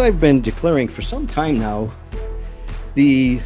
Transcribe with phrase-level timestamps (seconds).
[0.00, 1.92] I've been declaring for some time now,
[2.94, 3.40] the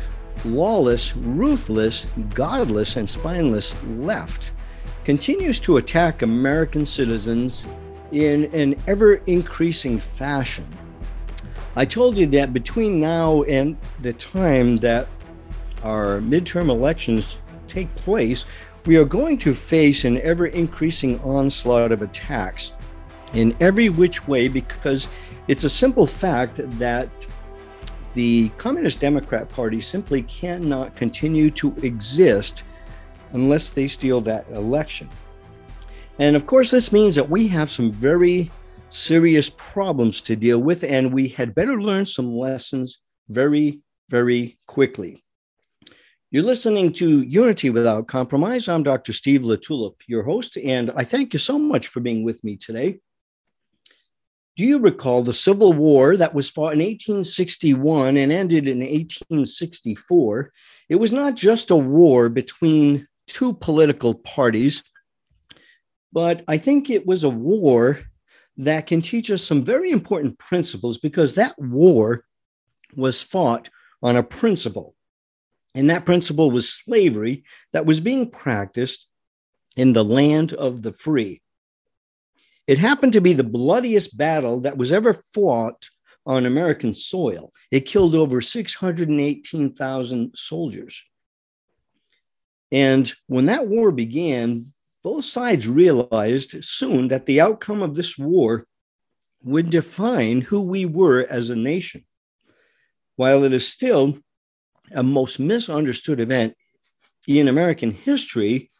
[0.45, 4.53] lawless, ruthless, godless, and spineless left
[5.05, 7.67] continues to attack American citizens
[8.13, 10.67] in an ever increasing fashion.
[11.75, 15.09] I told you that between now and the time that
[15.83, 18.45] our midterm elections take place,
[18.87, 22.75] we are going to face an ever increasing onslaught of attacks
[23.33, 25.09] in every which way because
[25.49, 27.09] it's a simple fact that
[28.15, 32.65] the Communist Democrat Party simply cannot continue to exist
[33.33, 35.09] unless they steal that election.
[36.19, 38.51] And of course, this means that we have some very
[38.89, 45.25] serious problems to deal with, and we had better learn some lessons very, very quickly.
[46.31, 48.69] You're listening to Unity Without Compromise.
[48.69, 49.13] I'm Dr.
[49.13, 53.01] Steve LaTulippe, your host, and I thank you so much for being with me today.
[54.57, 60.53] Do you recall the Civil War that was fought in 1861 and ended in 1864?
[60.89, 64.85] It was not just a war between two political parties,
[66.13, 67.99] but I think it was a war
[68.57, 72.25] that can teach us some very important principles because that war
[72.95, 73.69] was fought
[74.05, 74.95] on a principle.
[75.75, 77.43] And that principle was slavery
[77.73, 79.09] that was being practiced
[79.77, 81.43] in the land of the free.
[82.67, 85.89] It happened to be the bloodiest battle that was ever fought
[86.27, 87.53] on American soil.
[87.71, 91.05] It killed over 618,000 soldiers.
[92.73, 98.67] And when that war began, both sides realized soon that the outcome of this war
[99.43, 102.05] would define who we were as a nation.
[103.17, 104.19] While it is still
[104.91, 106.57] a most misunderstood event
[107.29, 108.71] in American history,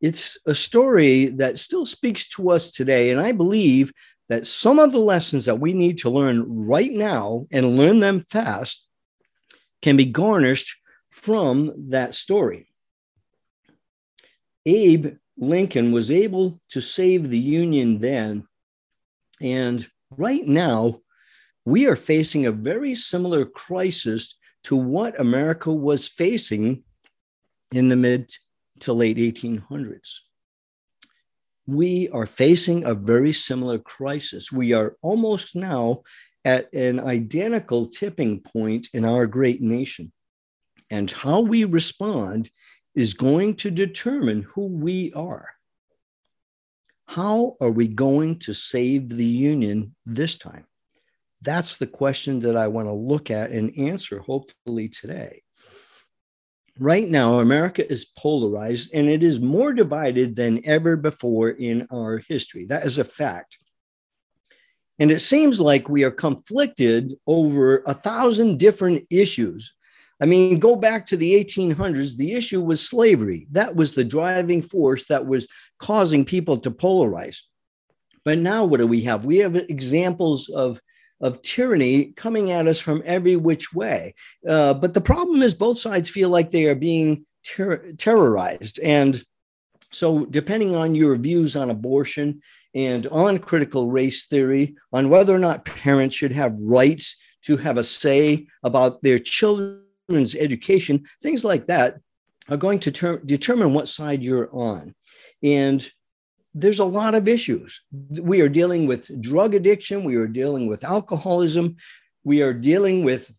[0.00, 3.10] it's a story that still speaks to us today.
[3.10, 3.92] And I believe
[4.28, 8.24] that some of the lessons that we need to learn right now and learn them
[8.30, 8.86] fast
[9.82, 10.76] can be garnished
[11.10, 12.68] from that story.
[14.66, 18.46] Abe Lincoln was able to save the Union then.
[19.40, 21.00] And right now,
[21.64, 26.82] we are facing a very similar crisis to what America was facing
[27.72, 28.30] in the mid
[28.80, 30.20] to late 1800s.
[31.66, 34.50] We are facing a very similar crisis.
[34.50, 36.02] We are almost now
[36.44, 40.12] at an identical tipping point in our great nation.
[40.90, 42.50] And how we respond
[42.94, 45.50] is going to determine who we are.
[47.06, 50.66] How are we going to save the Union this time?
[51.42, 55.42] That's the question that I want to look at and answer, hopefully, today
[56.78, 62.18] right now, America is polarized and it is more divided than ever before in our
[62.18, 62.66] history.
[62.66, 63.58] That is a fact.
[64.98, 69.74] And it seems like we are conflicted over a thousand different issues.
[70.20, 73.46] I mean, go back to the 1800s, the issue was slavery.
[73.52, 75.46] That was the driving force that was
[75.78, 77.38] causing people to polarize.
[78.24, 79.24] But now, what do we have?
[79.24, 80.80] We have examples of
[81.20, 84.14] of tyranny coming at us from every which way.
[84.46, 88.78] Uh, but the problem is, both sides feel like they are being ter- terrorized.
[88.80, 89.22] And
[89.90, 92.42] so, depending on your views on abortion
[92.74, 97.78] and on critical race theory, on whether or not parents should have rights to have
[97.78, 101.98] a say about their children's education, things like that
[102.48, 104.94] are going to ter- determine what side you're on.
[105.42, 105.90] And
[106.60, 107.80] there's a lot of issues.
[107.90, 111.76] We are dealing with drug addiction, we are dealing with alcoholism,
[112.24, 113.32] we are dealing with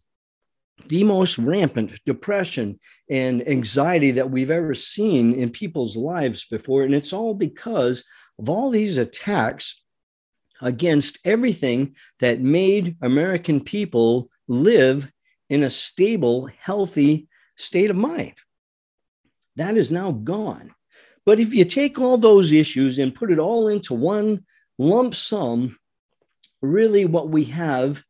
[0.88, 2.80] the most rampant depression
[3.10, 6.84] and anxiety that we've ever seen in people's lives before.
[6.84, 8.06] And it's all because
[8.40, 9.82] of all these attacks
[10.62, 15.12] against everything that made American people live
[15.50, 17.28] in a stable, healthy
[17.58, 18.36] state of mind.
[19.58, 20.74] That is now gone.
[21.30, 24.44] But if you take all those issues and put it all into one
[24.80, 25.78] lump sum,
[26.60, 28.04] really what we have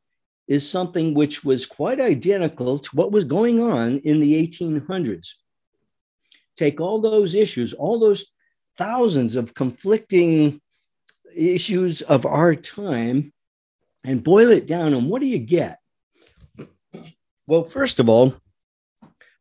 [0.48, 5.34] is something which was quite identical to what was going on in the 1800s.
[6.56, 8.26] Take all those issues, all those
[8.78, 10.62] thousands of conflicting
[11.36, 13.34] issues of our time,
[14.06, 14.94] and boil it down.
[14.94, 15.80] And what do you get?
[17.48, 18.36] Well, first of all,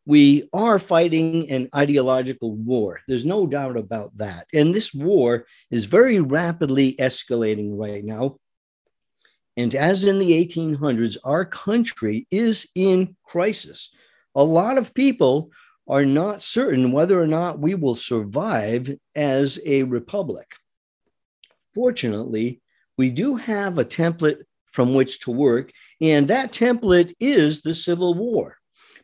[0.08, 3.02] we are fighting an ideological war.
[3.06, 4.46] There's no doubt about that.
[4.55, 8.38] And this war is very rapidly escalating right now.
[9.58, 13.94] And as in the 1800s, our country is in crisis.
[14.34, 15.50] A lot of people
[15.87, 20.54] are not certain whether or not we will survive as a republic.
[21.75, 22.62] Fortunately,
[22.96, 25.70] we do have a template from which to work.
[26.00, 28.57] And that template is the Civil War,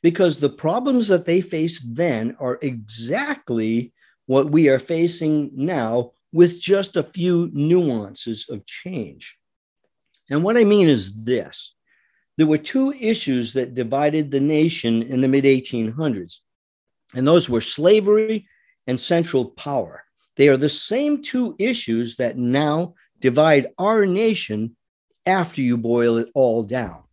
[0.04, 3.90] because the problems that they faced then are exactly
[4.26, 9.38] what we are facing now with just a few nuances of change.
[10.28, 11.74] And what I mean is this
[12.36, 16.40] there were two issues that divided the nation in the mid 1800s,
[17.14, 18.46] and those were slavery
[18.86, 20.04] and central power.
[20.36, 24.76] They are the same two issues that now divide our nation
[25.24, 27.04] after you boil it all down.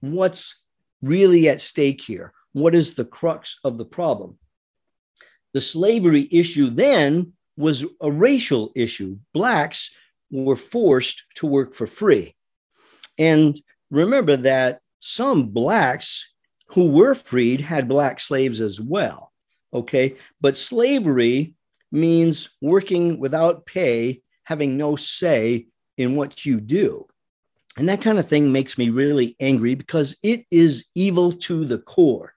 [0.00, 0.59] What's
[1.02, 2.32] really at stake here?
[2.52, 4.38] What is the crux of the problem?
[5.52, 9.18] The slavery issue then was a racial issue.
[9.34, 9.94] Blacks
[10.30, 12.34] were forced to work for free.
[13.18, 13.60] And
[13.90, 16.32] remember that some blacks
[16.68, 19.32] who were freed had black slaves as well.
[19.72, 20.16] Okay.
[20.40, 21.54] But slavery
[21.92, 27.06] means working without pay, having no say in what you do.
[27.76, 31.78] And that kind of thing makes me really angry because it is evil to the
[31.78, 32.34] core.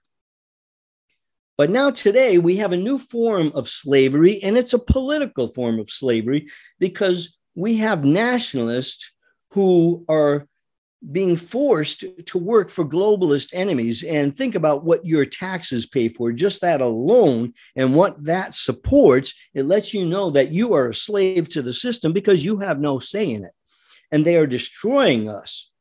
[1.57, 5.79] But now, today, we have a new form of slavery, and it's a political form
[5.79, 6.47] of slavery
[6.79, 9.11] because we have nationalists
[9.51, 10.47] who are
[11.11, 16.31] being forced to work for globalist enemies and think about what your taxes pay for
[16.31, 20.95] just that alone and what that supports it lets you know that you are a
[20.95, 23.51] slave to the system because you have no say in it
[24.13, 25.71] and they are destroying us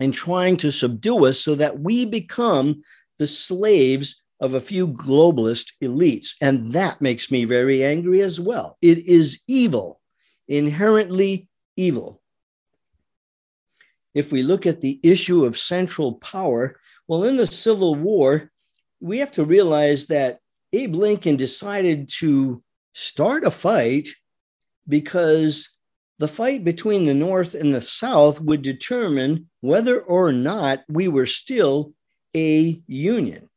[0.00, 2.82] and trying to subdue us so that we become
[3.18, 6.30] the slaves of a few globalist elites.
[6.40, 8.76] And that makes me very angry as well.
[8.82, 10.00] It is evil
[10.48, 12.20] inherently evil.
[14.12, 18.50] If we look at the issue of central power, well, in the Civil War,
[19.00, 20.40] we have to realize that
[20.72, 22.60] Abe Lincoln decided to
[22.92, 24.08] start a fight
[24.88, 25.77] because
[26.18, 31.26] the fight between the North and the South would determine whether or not we were
[31.26, 31.92] still
[32.34, 33.48] a union.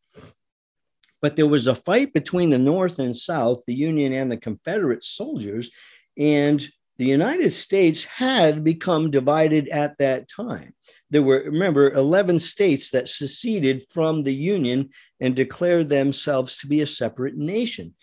[1.22, 5.04] But there was a fight between the North and South, the Union and the Confederate
[5.04, 5.72] soldiers,
[6.18, 6.68] and
[6.98, 10.74] the United States had become divided at that time.
[11.10, 16.82] There were, remember, 11 states that seceded from the Union and declared themselves to be
[16.82, 17.96] a separate nation.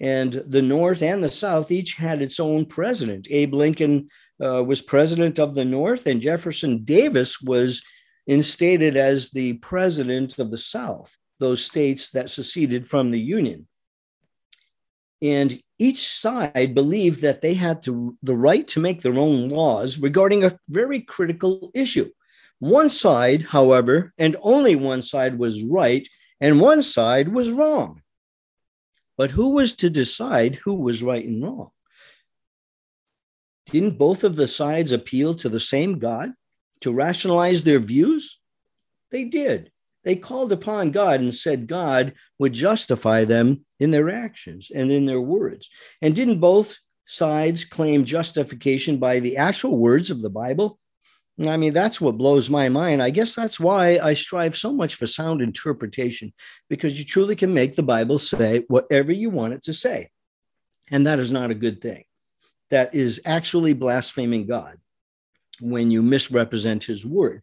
[0.00, 3.28] And the North and the South each had its own president.
[3.30, 4.08] Abe Lincoln
[4.44, 7.82] uh, was president of the North, and Jefferson Davis was
[8.26, 13.66] instated as the president of the South, those states that seceded from the Union.
[15.22, 19.98] And each side believed that they had to, the right to make their own laws
[19.98, 22.10] regarding a very critical issue.
[22.58, 26.06] One side, however, and only one side was right,
[26.40, 28.02] and one side was wrong.
[29.16, 31.70] But who was to decide who was right and wrong?
[33.66, 36.32] Didn't both of the sides appeal to the same God
[36.80, 38.38] to rationalize their views?
[39.10, 39.70] They did.
[40.04, 45.06] They called upon God and said God would justify them in their actions and in
[45.06, 45.70] their words.
[46.02, 50.78] And didn't both sides claim justification by the actual words of the Bible?
[51.40, 53.02] I mean, that's what blows my mind.
[53.02, 56.32] I guess that's why I strive so much for sound interpretation,
[56.68, 60.10] because you truly can make the Bible say whatever you want it to say.
[60.90, 62.04] And that is not a good thing.
[62.70, 64.78] That is actually blaspheming God
[65.60, 67.42] when you misrepresent his word.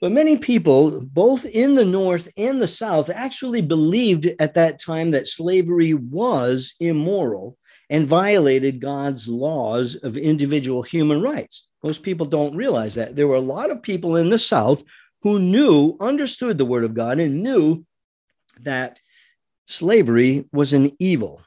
[0.00, 5.10] But many people, both in the North and the South, actually believed at that time
[5.10, 7.58] that slavery was immoral
[7.90, 11.67] and violated God's laws of individual human rights.
[11.82, 13.14] Most people don't realize that.
[13.14, 14.82] There were a lot of people in the South
[15.22, 17.84] who knew, understood the word of God, and knew
[18.60, 19.00] that
[19.66, 21.42] slavery was an evil.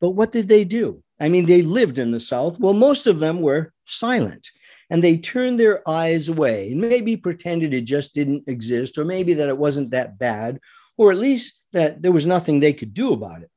[0.00, 1.02] But what did they do?
[1.20, 2.58] I mean, they lived in the South.
[2.58, 4.48] Well, most of them were silent
[4.88, 9.34] and they turned their eyes away and maybe pretended it just didn't exist, or maybe
[9.34, 10.58] that it wasn't that bad,
[10.96, 13.49] or at least that there was nothing they could do about it.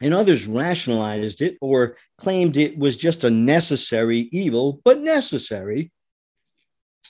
[0.00, 5.90] And others rationalized it or claimed it was just a necessary evil, but necessary.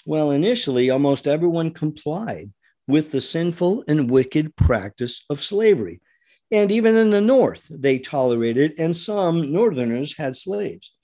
[0.07, 2.51] Well, initially, almost everyone complied
[2.87, 6.01] with the sinful and wicked practice of slavery.
[6.51, 10.97] And even in the North, they tolerated, it, and some Northerners had slaves.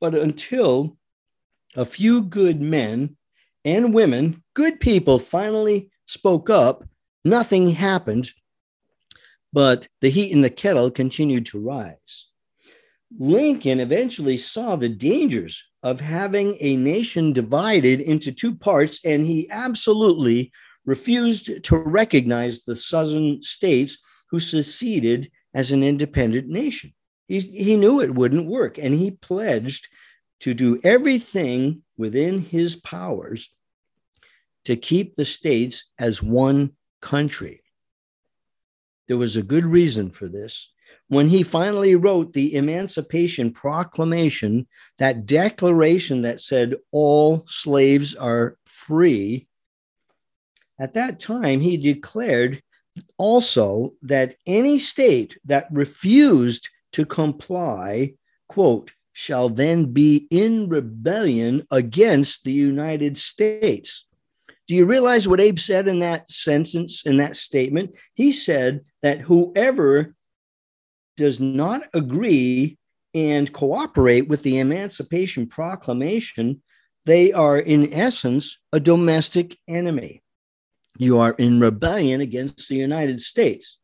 [0.00, 0.98] But until
[1.74, 3.16] a few good men
[3.64, 6.84] and women, good people, finally spoke up.
[7.24, 8.30] Nothing happened,
[9.54, 12.32] but the heat in the kettle continued to rise.
[13.16, 19.48] Lincoln eventually saw the dangers of having a nation divided into two parts, and he
[19.50, 20.50] absolutely
[20.84, 26.92] refused to recognize the southern states who seceded as an independent nation.
[27.28, 29.86] He, he knew it wouldn't work, and he pledged
[30.40, 33.48] to do everything within his powers
[34.64, 37.63] to keep the states as one country.
[39.08, 40.72] There was a good reason for this.
[41.08, 44.66] When he finally wrote the Emancipation Proclamation,
[44.98, 49.46] that declaration that said all slaves are free,
[50.78, 52.62] at that time he declared
[53.18, 58.14] also that any state that refused to comply,
[58.48, 64.06] quote, shall then be in rebellion against the United States.
[64.66, 67.96] Do you realize what Abe said in that sentence, in that statement?
[68.14, 70.14] He said that whoever
[71.18, 72.78] does not agree
[73.12, 76.62] and cooperate with the Emancipation Proclamation,
[77.04, 80.22] they are in essence a domestic enemy.
[80.96, 83.78] You are in rebellion against the United States.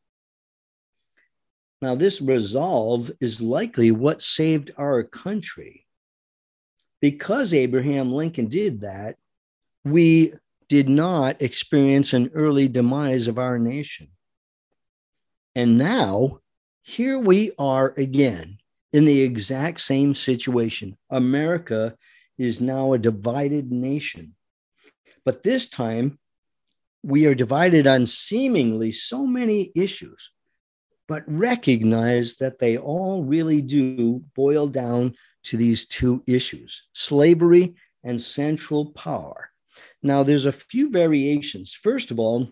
[1.82, 5.86] Now, this resolve is likely what saved our country.
[7.02, 9.16] Because Abraham Lincoln did that,
[9.84, 10.32] we
[10.70, 14.08] did not experience an early demise of our nation.
[15.54, 16.40] And now,
[16.82, 18.58] here we are again
[18.92, 20.96] in the exact same situation.
[21.10, 21.96] America
[22.38, 24.34] is now a divided nation.
[25.24, 26.18] But this time,
[27.02, 30.32] we are divided on seemingly so many issues,
[31.08, 35.14] but recognize that they all really do boil down
[35.44, 39.50] to these two issues slavery and central power.
[40.02, 41.74] Now, there's a few variations.
[41.74, 42.50] First of all,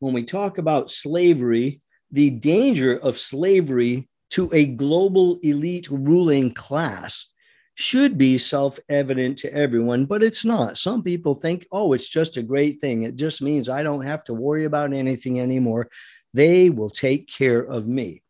[0.00, 7.26] when we talk about slavery, the danger of slavery to a global elite ruling class
[7.74, 10.76] should be self evident to everyone, but it's not.
[10.76, 13.04] Some people think, oh, it's just a great thing.
[13.04, 15.88] It just means I don't have to worry about anything anymore.
[16.34, 18.22] They will take care of me.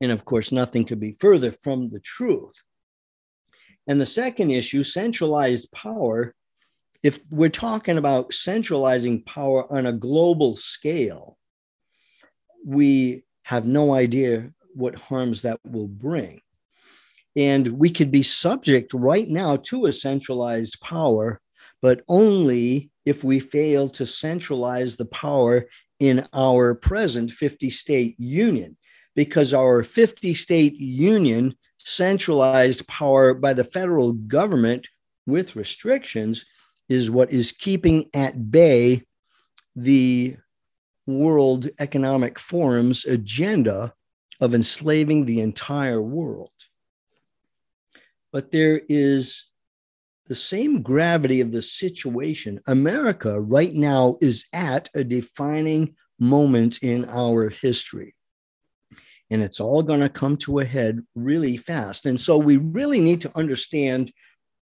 [0.00, 2.54] And of course, nothing could be further from the truth.
[3.88, 6.34] And the second issue, centralized power,
[7.02, 11.38] if we're talking about centralizing power on a global scale,
[12.64, 16.40] we have no idea what harms that will bring.
[17.36, 21.40] And we could be subject right now to a centralized power,
[21.82, 25.66] but only if we fail to centralize the power
[26.00, 28.76] in our present 50 state union,
[29.14, 34.88] because our 50 state union centralized power by the federal government
[35.26, 36.44] with restrictions
[36.88, 39.02] is what is keeping at bay
[39.74, 40.36] the
[41.06, 43.92] World Economic Forum's agenda
[44.40, 46.50] of enslaving the entire world
[48.36, 49.50] but there is
[50.26, 52.60] the same gravity of the situation.
[52.66, 58.14] America right now is at a defining moment in our history.
[59.30, 62.04] And it's all going to come to a head really fast.
[62.04, 64.12] And so we really need to understand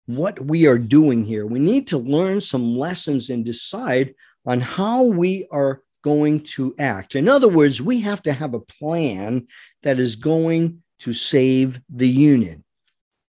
[0.09, 1.47] what we are doing here.
[1.47, 4.15] We need to learn some lessons and decide
[4.47, 7.15] on how we are going to act.
[7.15, 9.47] In other words, we have to have a plan
[9.83, 12.65] that is going to save the Union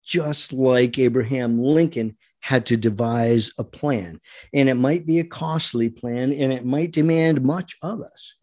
[0.10, 4.20] just like Abraham Lincoln had to devise a plan.
[4.54, 8.36] And it might be a costly plan and it might demand much of us.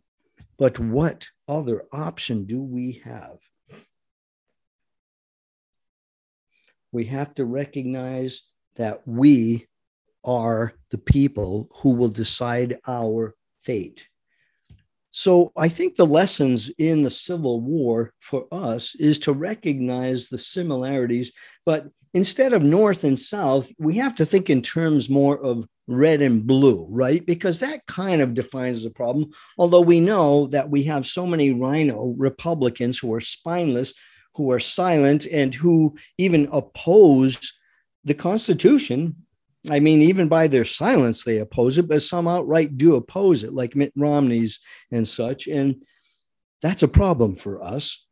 [0.58, 3.38] But what other option do we have?
[6.92, 8.42] We have to recognize
[8.76, 9.66] that we
[10.24, 14.08] are the people who will decide our fate.
[15.10, 20.36] So I think the lessons in the Civil War for us is to recognize the
[20.36, 21.32] similarities,
[21.64, 26.20] but instead of North and South, we have to think in terms more of red
[26.20, 27.24] and blue, right?
[27.24, 29.30] Because that kind of defines the problem.
[29.56, 33.94] Although we know that we have so many RINO Republicans who are spineless,
[34.36, 37.52] who are silent, and who even oppose
[38.04, 39.16] the Constitution
[39.70, 43.52] I mean, even by their silence, they oppose it, but some outright do oppose it,
[43.52, 45.46] like Mitt Romney's and such.
[45.48, 45.82] And
[46.62, 48.06] that's a problem for us.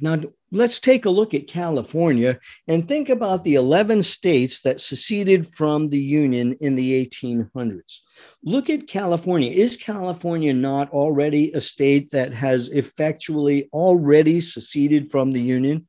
[0.00, 0.20] Now,
[0.52, 2.38] let's take a look at California
[2.68, 8.00] and think about the 11 states that seceded from the Union in the 1800s.
[8.42, 9.50] Look at California.
[9.50, 15.86] Is California not already a state that has effectually already seceded from the Union?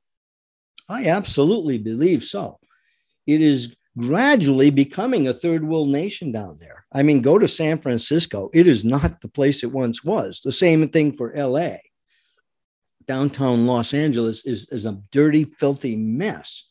[0.90, 2.60] I absolutely believe so.
[3.26, 6.86] It is gradually becoming a third world nation down there.
[6.94, 8.50] I mean, go to San Francisco.
[8.54, 10.42] It is not the place it once was.
[10.42, 11.78] The same thing for LA.
[13.08, 16.70] Downtown Los Angeles is, is a dirty, filthy mess.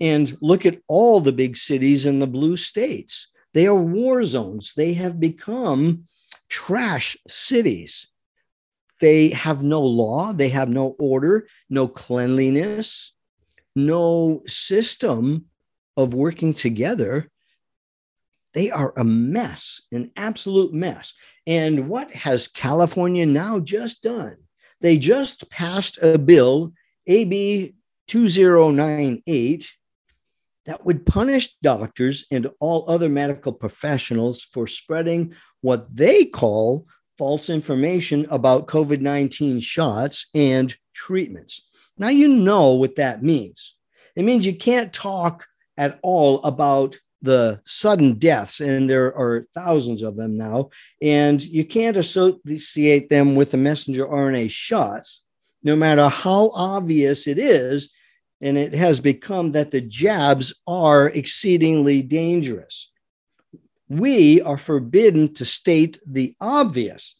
[0.00, 3.28] And look at all the big cities in the blue states.
[3.54, 4.74] They are war zones.
[4.74, 6.04] They have become
[6.48, 8.06] trash cities.
[9.00, 13.12] They have no law, they have no order, no cleanliness.
[13.74, 15.46] no system
[15.96, 17.30] of working together,
[18.54, 21.14] they are a mess, an absolute mess.
[21.46, 24.36] And what has California now just done?
[24.82, 26.72] They just passed a bill,
[27.06, 27.74] AB
[28.08, 29.72] 2098,
[30.66, 36.86] that would punish doctors and all other medical professionals for spreading what they call
[37.16, 41.62] false information about COVID 19 shots and treatments.
[41.96, 43.76] Now, you know what that means.
[44.16, 45.46] It means you can't talk
[45.76, 51.64] at all about the sudden deaths, and there are thousands of them now, and you
[51.64, 55.24] can't associate them with the messenger RNA shots,
[55.62, 57.92] no matter how obvious it is.
[58.40, 62.90] And it has become that the jabs are exceedingly dangerous.
[63.88, 67.16] We are forbidden to state the obvious.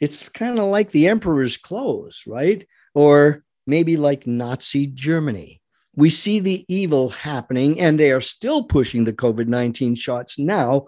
[0.00, 2.66] It's kind of like the emperor's clothes, right?
[2.94, 5.60] Or maybe like Nazi Germany
[5.96, 10.86] we see the evil happening, and they are still pushing the COVID 19 shots now,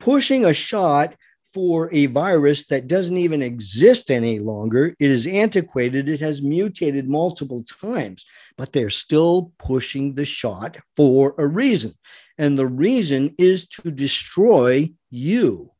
[0.00, 1.14] pushing a shot
[1.54, 4.94] for a virus that doesn't even exist any longer.
[4.98, 11.34] It is antiquated, it has mutated multiple times, but they're still pushing the shot for
[11.38, 11.94] a reason.
[12.36, 15.72] And the reason is to destroy you.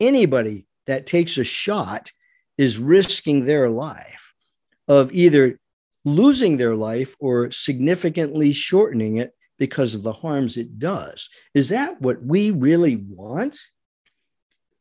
[0.00, 2.12] Anybody that takes a shot
[2.58, 4.34] is risking their life
[4.88, 5.58] of either
[6.06, 11.28] losing their life or significantly shortening it because of the harms it does.
[11.52, 13.58] Is that what we really want?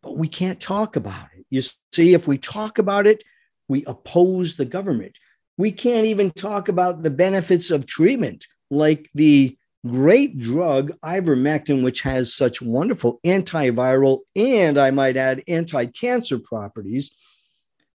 [0.04, 1.46] But we can't talk about it.
[1.50, 1.62] You
[1.92, 3.24] see, if we talk about it,
[3.68, 5.18] we oppose the government.
[5.58, 9.58] We can't even talk about the benefits of treatment, like the
[9.88, 17.16] great drug ivermectin, which has such wonderful antiviral and, I might add, anti cancer properties.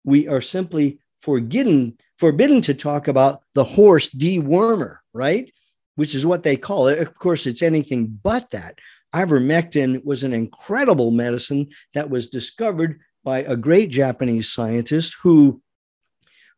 [0.04, 5.50] We are simply forbidden forbidden to talk about the horse dewormer, right?
[5.94, 6.98] Which is what they call it.
[6.98, 8.78] Of course, it's anything but that.
[9.14, 15.62] Ivermectin was an incredible medicine that was discovered by a great Japanese scientist who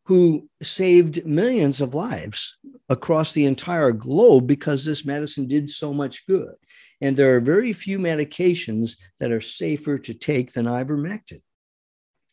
[0.05, 2.57] who saved millions of lives
[2.89, 6.55] across the entire globe because this medicine did so much good.
[6.99, 11.41] And there are very few medications that are safer to take than ivermectin.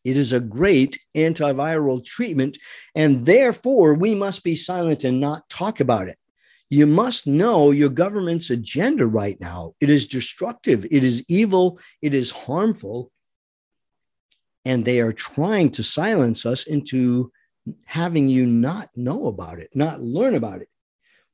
[0.06, 2.58] It is a great antiviral treatment,
[2.94, 6.16] and therefore we must be silent and not talk about it.
[6.70, 9.72] You must know your government's agenda right now.
[9.80, 13.10] It is destructive, it is evil, it is harmful,
[14.64, 17.32] and they are trying to silence us into
[17.84, 20.68] having you not know about it, not learn about it.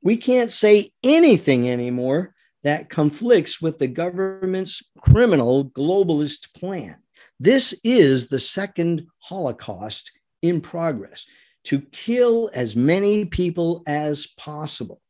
[0.01, 2.33] We can't say anything anymore
[2.63, 7.02] that conflicts with the government's criminal globalist plan.
[7.39, 11.25] This is the second Holocaust in progress
[11.65, 15.01] to kill as many people as possible.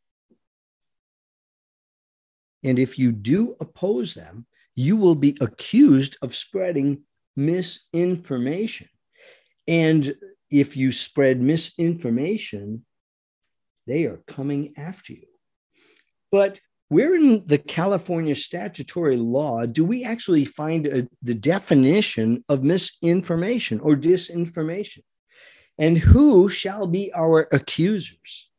[2.64, 7.04] And if you do oppose them, you will be accused of spreading
[7.36, 8.88] misinformation.
[9.68, 10.16] And
[10.50, 12.86] if you spread misinformation,
[13.86, 15.28] they are coming after you.
[16.32, 16.60] But
[16.90, 23.80] where in the California statutory law do we actually find a, the definition of misinformation
[23.80, 25.00] or disinformation?
[25.78, 28.50] And who shall be our accusers?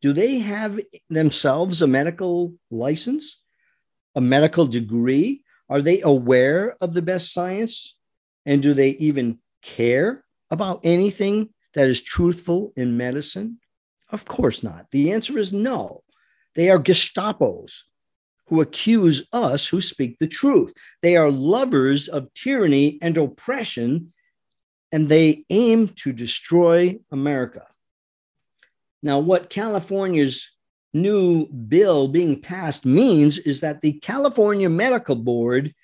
[0.00, 3.42] Do they have themselves a medical license,
[4.14, 5.44] a medical degree?
[5.68, 7.98] Are they aware of the best science?
[8.44, 13.58] And do they even care about anything that is truthful in medicine?
[14.10, 14.90] Of course not.
[14.90, 16.01] The answer is no.
[16.54, 17.84] They are Gestapos
[18.46, 20.74] who accuse us who speak the truth.
[21.00, 24.12] They are lovers of tyranny and oppression,
[24.90, 27.66] and they aim to destroy America.
[29.02, 30.50] Now, what California's
[30.92, 35.74] new bill being passed means is that the California Medical Board,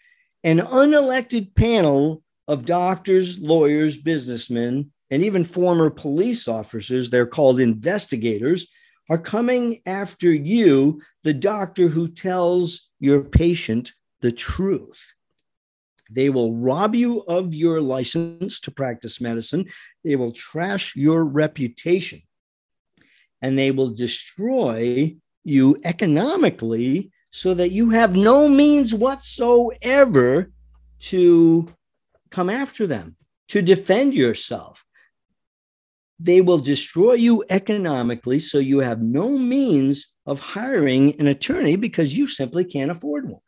[0.44, 8.66] an unelected panel of doctors, lawyers, businessmen, and even former police officers, they're called investigators,
[9.08, 15.14] are coming after you, the doctor who tells your patient the truth.
[16.10, 19.66] They will rob you of your license to practice medicine.
[20.04, 22.22] They will trash your reputation
[23.42, 30.50] and they will destroy you economically so that you have no means whatsoever
[31.00, 31.68] to
[32.30, 33.16] come after them,
[33.48, 34.84] to defend yourself
[36.18, 42.16] they will destroy you economically so you have no means of hiring an attorney because
[42.16, 43.40] you simply can't afford one.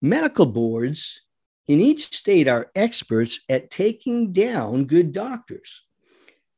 [0.00, 1.22] Medical boards
[1.68, 5.84] in each state are experts at taking down good doctors.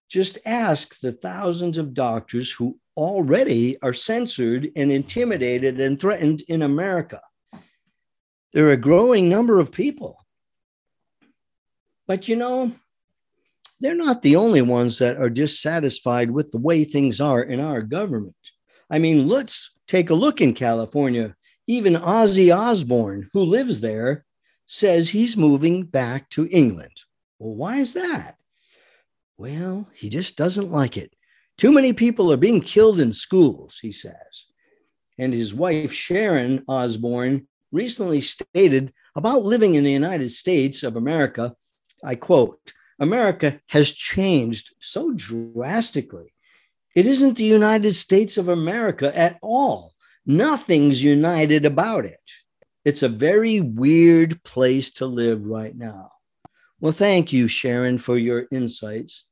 [0.09, 6.63] Just ask the thousands of doctors who already are censored and intimidated and threatened in
[6.63, 7.21] America.
[8.53, 10.25] There are a growing number of people.
[12.07, 12.73] But you know,
[13.85, 17.83] they're not the only ones that are dissatisfied with the way things are in our
[17.83, 18.35] government.
[18.89, 21.37] I mean, let's take a look in California.
[21.67, 24.25] Even Ozzy Osbourne, who lives there,
[24.65, 27.03] says he's moving back to England.
[27.39, 28.39] Well, why is that?
[29.37, 31.13] Well, he just doesn't like it.
[31.59, 34.47] Too many people are being killed in schools, he says.
[35.19, 41.55] And his wife, Sharon Osbourne, recently stated about living in the United States of America
[42.03, 46.33] I quote, America has changed so drastically.
[46.95, 49.95] It isn't the United States of America at all.
[50.27, 52.21] Nothing's united about it.
[52.85, 56.13] It's a very weird place to live right now.
[56.81, 59.29] Well, thank you, Sharon, for your insights.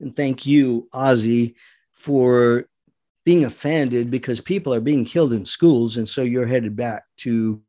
[0.00, 1.54] And thank you, Ozzy,
[1.92, 2.66] for
[3.24, 5.96] being offended because people are being killed in schools.
[5.96, 7.60] And so you're headed back to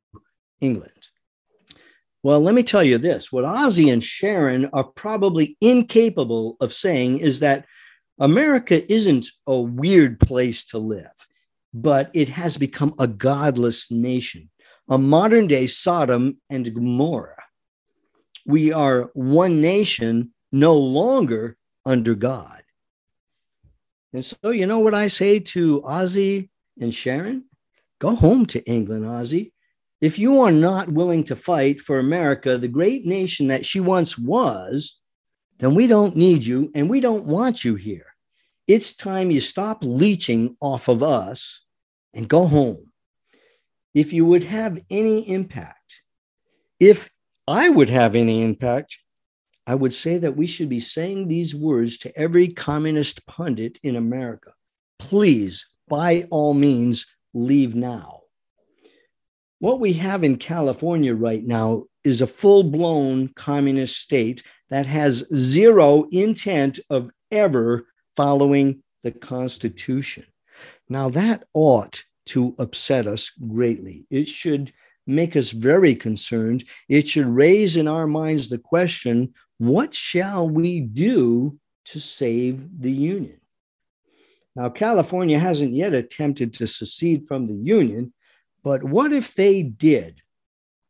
[0.61, 0.91] England.
[2.27, 7.19] Well, let me tell you this what Ozzy and Sharon are probably incapable of saying
[7.19, 7.63] is that
[8.19, 11.15] America isn't a weird place to live,
[11.73, 14.49] but it has become a godless nation,
[14.89, 17.45] a modern day Sodom and Gomorrah.
[18.45, 22.61] We are one nation, no longer under God.
[24.11, 27.45] And so, you know what I say to Ozzy and Sharon?
[27.99, 29.53] Go home to England, Ozzy.
[29.99, 34.17] If you are not willing to fight for America, the great nation that she once
[34.17, 34.99] was,
[35.57, 38.05] then we don't need you and we don't want you here.
[38.67, 41.65] It's time you stop leeching off of us
[42.13, 42.91] and go home.
[43.93, 46.03] If you would have any impact,
[46.79, 47.09] if
[47.47, 48.99] I would have any impact,
[49.65, 53.95] I would say that we should be saying these words to every communist pundit in
[53.95, 54.53] America.
[54.99, 58.16] Please, by all means, leave now.
[59.59, 65.25] What we have in California right now is a full blown communist state that has
[65.33, 70.25] zero intent of ever following the Constitution.
[70.89, 74.05] Now, that ought to upset us greatly.
[74.09, 74.73] It should
[75.07, 76.65] make us very concerned.
[76.87, 82.91] It should raise in our minds the question what shall we do to save the
[82.91, 83.39] Union?
[84.55, 88.13] Now, California hasn't yet attempted to secede from the Union,
[88.67, 90.21] but what if they did?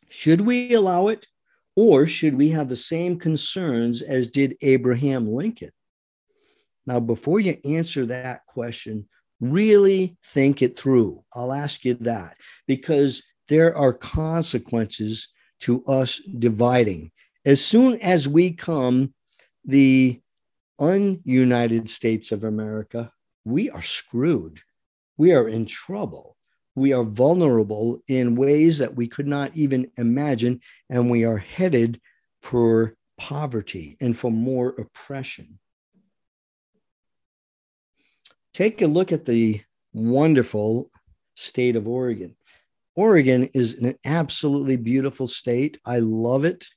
[0.09, 1.27] Should we allow it?
[1.75, 5.69] Or should we have the same concerns as did Abraham Lincoln?
[6.87, 9.07] Now, before you answer that question,
[9.39, 11.23] really think it through.
[11.35, 15.27] I'll ask you that because there are consequences
[15.59, 17.11] to us dividing.
[17.45, 19.13] As soon as we come
[19.65, 20.19] the
[20.81, 23.11] ununited States of America,
[23.45, 24.61] we are screwed.
[25.15, 26.36] We are in trouble
[26.77, 30.61] we are vulnerable in ways that we could not even imagine,
[30.91, 31.99] and we are headed
[32.39, 35.57] for poverty and for more oppression.
[38.53, 39.61] Take a look at the
[39.91, 40.91] wonderful
[41.35, 42.35] state of Oregon.
[42.95, 45.79] Oregon is an absolutely beautiful state.
[45.83, 46.67] I love it.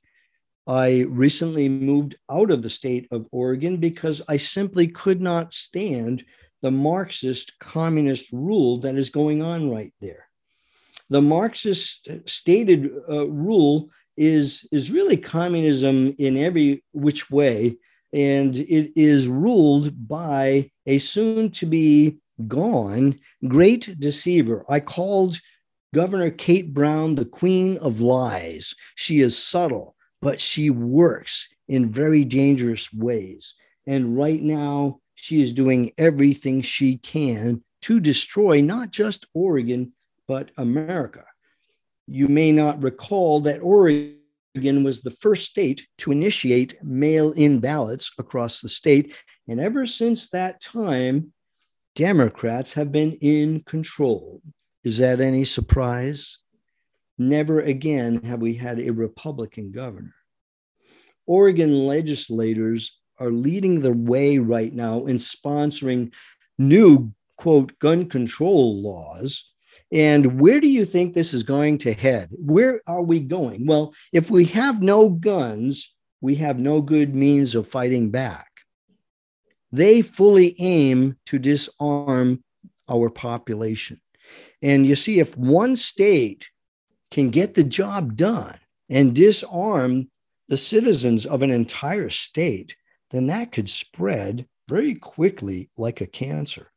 [0.65, 6.25] I recently moved out of the state of Oregon because I simply could not stand
[6.61, 10.27] the Marxist communist rule that is going on right there.
[11.09, 17.77] The Marxist stated uh, rule is, is really communism in every which way,
[18.13, 24.65] and it is ruled by a soon to be gone great deceiver.
[24.69, 25.39] I called
[25.93, 28.75] Governor Kate Brown the queen of lies.
[28.95, 33.55] She is subtle, but she works in very dangerous ways.
[33.85, 39.93] And right now, she is doing everything she can to destroy not just Oregon,
[40.27, 41.25] but America.
[42.07, 48.11] You may not recall that Oregon was the first state to initiate mail in ballots
[48.17, 49.13] across the state.
[49.47, 51.33] And ever since that time,
[51.95, 54.41] Democrats have been in control.
[54.83, 56.39] Is that any surprise?
[57.19, 60.15] Never again have we had a Republican governor.
[61.27, 66.11] Oregon legislators are leading the way right now in sponsoring
[66.57, 69.53] new, quote, gun control laws.
[69.91, 72.29] And where do you think this is going to head?
[72.31, 73.65] Where are we going?
[73.65, 78.47] Well, if we have no guns, we have no good means of fighting back.
[79.71, 82.43] They fully aim to disarm
[82.89, 84.01] our population.
[84.61, 86.49] And you see, if one state
[87.09, 88.57] can get the job done
[88.89, 90.09] and disarm
[90.47, 92.75] the citizens of an entire state,
[93.11, 96.71] then that could spread very quickly like a cancer.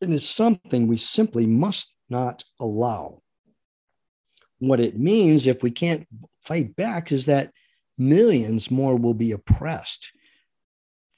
[0.00, 3.22] And It is something we simply must not allow.
[4.58, 6.06] What it means if we can't
[6.40, 7.52] fight back is that
[7.96, 10.12] millions more will be oppressed.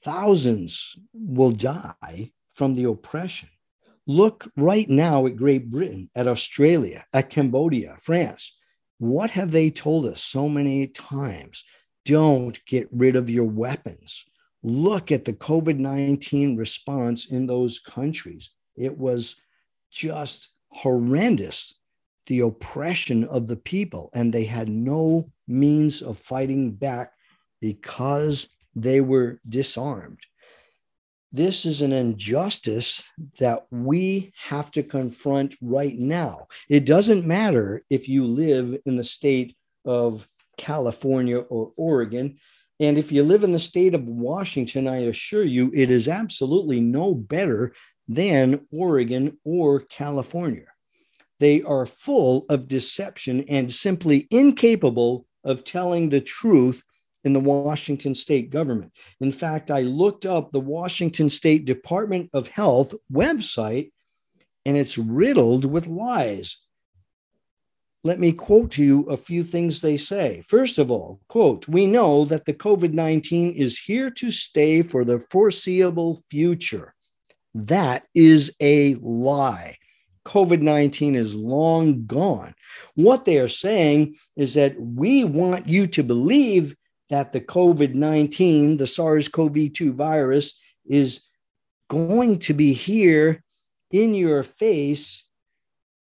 [0.03, 3.49] Thousands will die from the oppression.
[4.07, 8.59] Look right now at Great Britain, at Australia, at Cambodia, France.
[8.99, 11.65] What have they told us so many times?
[12.05, 14.25] Don't get rid of your weapons.
[14.63, 18.51] Look at the COVID 19 response in those countries.
[18.77, 19.37] It was
[19.91, 21.75] just horrendous,
[22.27, 27.13] the oppression of the people, and they had no means of fighting back
[27.61, 30.21] because they were disarmed.
[31.33, 33.09] This is an injustice
[33.39, 36.49] that we have to confront right now.
[36.69, 40.27] It doesn't matter if you live in the state of
[40.61, 42.39] California or Oregon.
[42.79, 46.81] And if you live in the state of Washington, I assure you, it is absolutely
[46.81, 47.73] no better
[48.07, 50.67] than Oregon or California.
[51.41, 56.85] They are full of deception and simply incapable of telling the truth
[57.25, 58.93] in the Washington state government.
[59.21, 63.93] In fact, I looked up the Washington State Department of Health website,
[64.67, 66.59] and it's riddled with lies.
[68.03, 70.43] Let me quote to you a few things they say.
[70.47, 75.05] First of all, quote, we know that the COVID 19 is here to stay for
[75.05, 76.95] the foreseeable future.
[77.55, 79.77] That is a lie.
[80.27, 82.55] COVID 19 is long gone.
[82.95, 86.77] What they are saying is that we want you to believe
[87.11, 91.27] that the COVID 19, the SARS CoV 2 virus, is
[91.89, 93.43] going to be here
[93.91, 95.25] in your face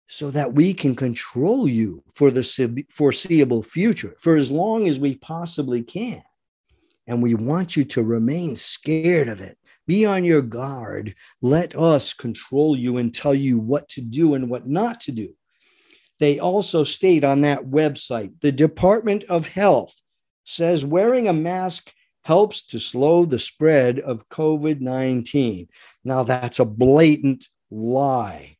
[0.06, 5.16] so that we can control you for the foreseeable future, for as long as we
[5.16, 6.22] possibly can.
[7.06, 9.58] And we want you to remain scared of it.
[9.86, 11.14] Be on your guard.
[11.40, 15.34] Let us control you and tell you what to do and what not to do.
[16.18, 19.94] They also state on that website the Department of Health
[20.44, 21.92] says wearing a mask
[22.22, 25.68] helps to slow the spread of COVID 19.
[26.04, 28.55] Now, that's a blatant lie.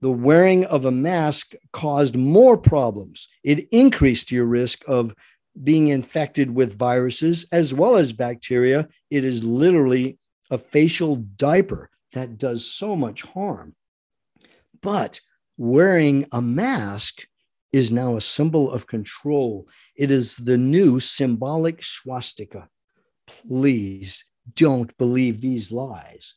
[0.00, 3.28] The wearing of a mask caused more problems.
[3.42, 5.14] It increased your risk of
[5.62, 8.88] being infected with viruses as well as bacteria.
[9.10, 10.18] It is literally
[10.50, 13.74] a facial diaper that does so much harm.
[14.80, 15.20] But
[15.56, 17.26] wearing a mask
[17.72, 19.68] is now a symbol of control.
[19.96, 22.68] It is the new symbolic swastika.
[23.26, 26.34] Please don't believe these lies.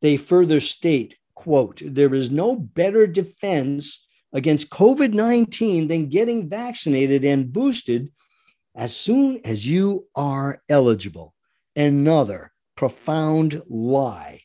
[0.00, 7.24] They further state, quote, there is no better defense against COVID 19 than getting vaccinated
[7.24, 8.10] and boosted
[8.74, 11.34] as soon as you are eligible.
[11.76, 14.42] Another profound lie.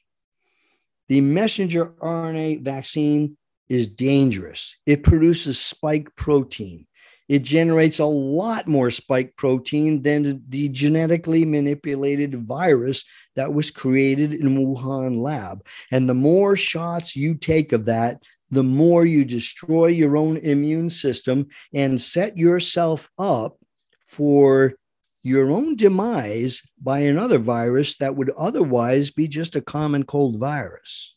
[1.10, 4.75] The messenger RNA vaccine is dangerous.
[4.86, 6.86] It produces spike protein.
[7.29, 13.05] It generates a lot more spike protein than the genetically manipulated virus
[13.36, 15.65] that was created in Wuhan lab.
[15.91, 20.89] And the more shots you take of that, the more you destroy your own immune
[20.89, 23.57] system and set yourself up
[24.05, 24.75] for
[25.23, 31.15] your own demise by another virus that would otherwise be just a common cold virus.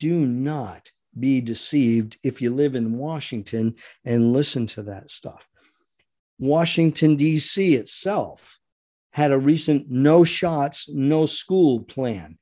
[0.00, 3.74] Do not be deceived if you live in Washington
[4.04, 5.48] and listen to that stuff.
[6.38, 7.74] Washington, D.C.
[7.74, 8.58] itself
[9.10, 12.38] had a recent no shots, no school plan.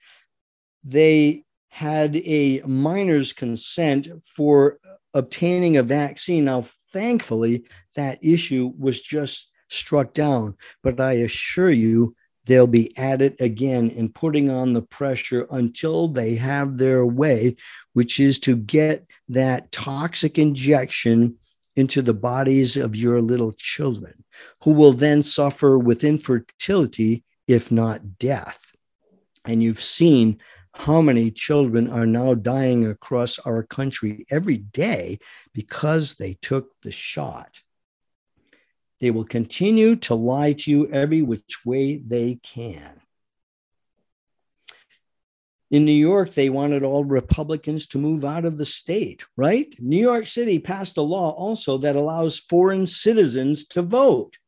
[0.82, 4.78] They had a minor's consent for
[5.12, 6.44] obtaining a vaccine.
[6.44, 12.14] Now, thankfully, that issue was just struck down, but I assure you,
[12.46, 17.56] they'll be at it again and putting on the pressure until they have their way,
[17.94, 21.36] which is to get that toxic injection
[21.74, 24.24] into the bodies of your little children,
[24.62, 28.60] who will then suffer with infertility, if not death.
[29.44, 30.38] And you've seen
[30.74, 35.18] how many children are now dying across our country every day
[35.52, 37.60] because they took the shot.
[39.00, 43.00] They will continue to lie to you every which way they can.
[45.70, 49.74] In New York, they wanted all Republicans to move out of the state, right?
[49.78, 54.38] New York City passed a law also that allows foreign citizens to vote.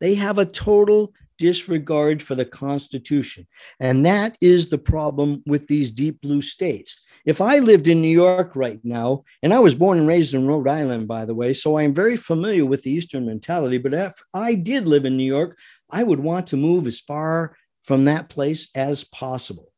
[0.00, 3.46] They have a total disregard for the Constitution.
[3.80, 6.98] And that is the problem with these deep blue states.
[7.24, 10.46] If I lived in New York right now, and I was born and raised in
[10.46, 13.78] Rhode Island, by the way, so I'm very familiar with the Eastern mentality.
[13.78, 15.58] But if I did live in New York,
[15.90, 19.73] I would want to move as far from that place as possible.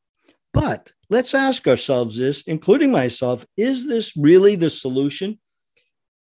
[0.56, 5.38] But let's ask ourselves this, including myself is this really the solution?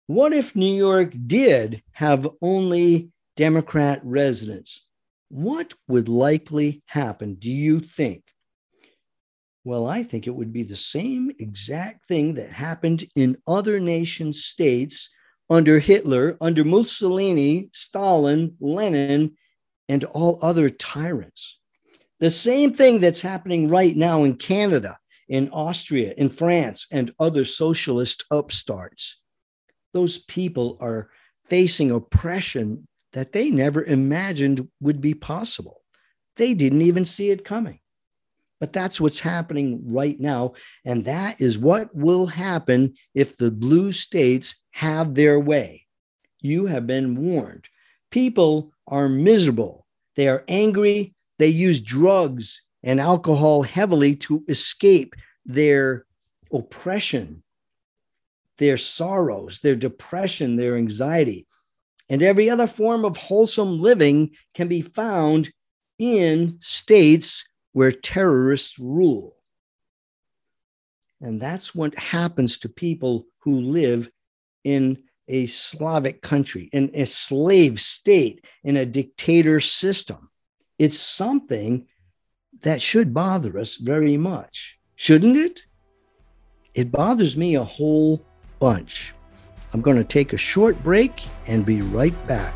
[0.05, 4.85] What if New York did have only Democrat residents?
[5.29, 8.21] What would likely happen, do you think?
[9.63, 14.31] Well, I think it would be the same exact thing that happened in other nation
[14.31, 15.09] states
[15.49, 19.37] under Hitler, under Mussolini, Stalin, Lenin,
[19.87, 21.58] and all other tyrants.
[22.19, 27.45] The same thing that's happening right now in Canada, in Austria, in France, and other
[27.45, 29.21] socialist upstarts.
[29.93, 31.09] Those people are
[31.47, 35.81] facing oppression that they never imagined would be possible.
[36.35, 37.79] They didn't even see it coming.
[38.59, 40.53] But that's what's happening right now.
[40.83, 45.85] And that is what will happen if the blue states have their way.
[46.41, 47.69] You have been warned.
[48.11, 49.85] People are miserable.
[50.15, 51.15] They are angry.
[51.39, 56.05] They use drugs and alcohol heavily to escape their
[56.51, 57.43] oppression,
[58.57, 61.47] their sorrows, their depression, their anxiety.
[62.09, 65.51] And every other form of wholesome living can be found
[65.97, 69.35] in states where terrorists rule.
[71.21, 74.09] And that's what happens to people who live
[74.63, 80.28] in a Slavic country, in a slave state, in a dictator system.
[80.79, 81.85] It's something
[82.61, 85.61] that should bother us very much, shouldn't it?
[86.73, 88.23] It bothers me a whole
[88.59, 89.13] bunch.
[89.73, 92.55] I'm going to take a short break and be right back.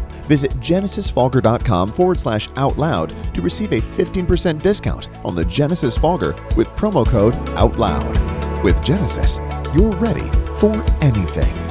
[0.31, 6.33] Visit genesisfogger.com forward slash out loud to receive a 15% discount on the Genesis Fogger
[6.55, 8.63] with promo code OUTLOUD.
[8.63, 9.39] With Genesis,
[9.75, 11.70] you're ready for anything.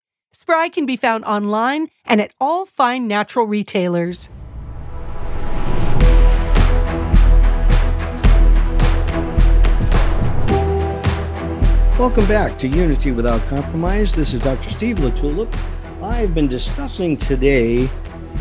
[0.33, 4.29] Spry can be found online and at all fine natural retailers.
[11.99, 14.15] Welcome back to Unity Without Compromise.
[14.15, 14.69] This is Dr.
[14.69, 15.53] Steve LaTulippe.
[16.01, 17.89] I've been discussing today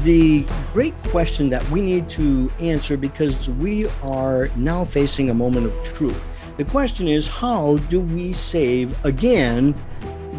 [0.04, 5.66] the great question that we need to answer because we are now facing a moment
[5.66, 6.22] of truth.
[6.56, 9.74] The question is how do we save again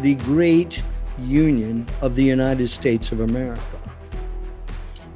[0.00, 0.82] the great
[1.18, 3.78] union of the United States of America?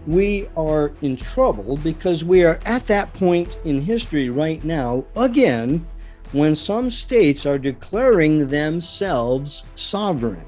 [0.06, 5.84] We are in trouble because we are at that point in history right now, again,
[6.32, 10.44] when some states are declaring themselves sovereign,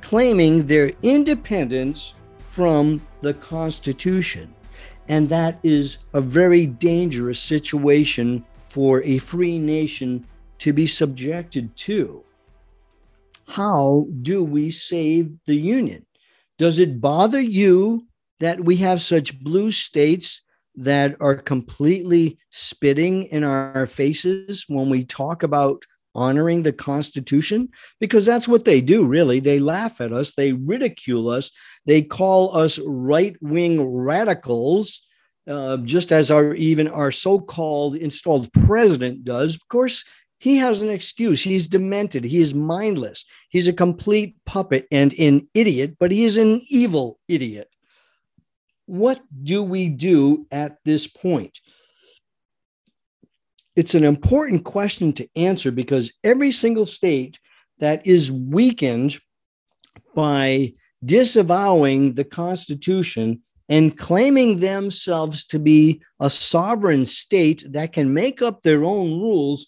[0.00, 2.14] claiming their independence
[2.46, 4.52] from the Constitution.
[5.08, 10.24] And that is a very dangerous situation for a free nation
[10.58, 12.24] to be subjected to.
[13.50, 16.06] How do we save the Union?
[16.56, 18.06] Does it bother you
[18.38, 20.42] that we have such blue states
[20.76, 25.82] that are completely spitting in our faces when we talk about
[26.14, 27.70] honoring the Constitution?
[27.98, 29.40] Because that's what they do, really.
[29.40, 31.50] They laugh at us, they ridicule us,
[31.86, 35.04] they call us right wing radicals.
[35.48, 39.56] Uh, just as our even our so-called installed president does.
[39.56, 40.04] Of course,
[40.40, 41.44] he has an excuse.
[41.44, 42.24] He's demented.
[42.24, 43.26] He is mindless.
[43.50, 47.68] He's a complete puppet and an idiot, but he is an evil idiot.
[48.86, 51.60] What do we do at this point?
[53.76, 57.38] It's an important question to answer because every single state
[57.78, 59.18] that is weakened
[60.14, 60.72] by
[61.04, 68.62] disavowing the Constitution and claiming themselves to be a sovereign state that can make up
[68.62, 69.66] their own rules,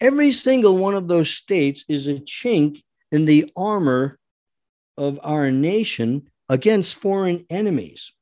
[0.00, 2.82] every single one of those states is a chink
[3.12, 4.18] in the armor
[4.96, 8.12] of our nation against foreign enemies.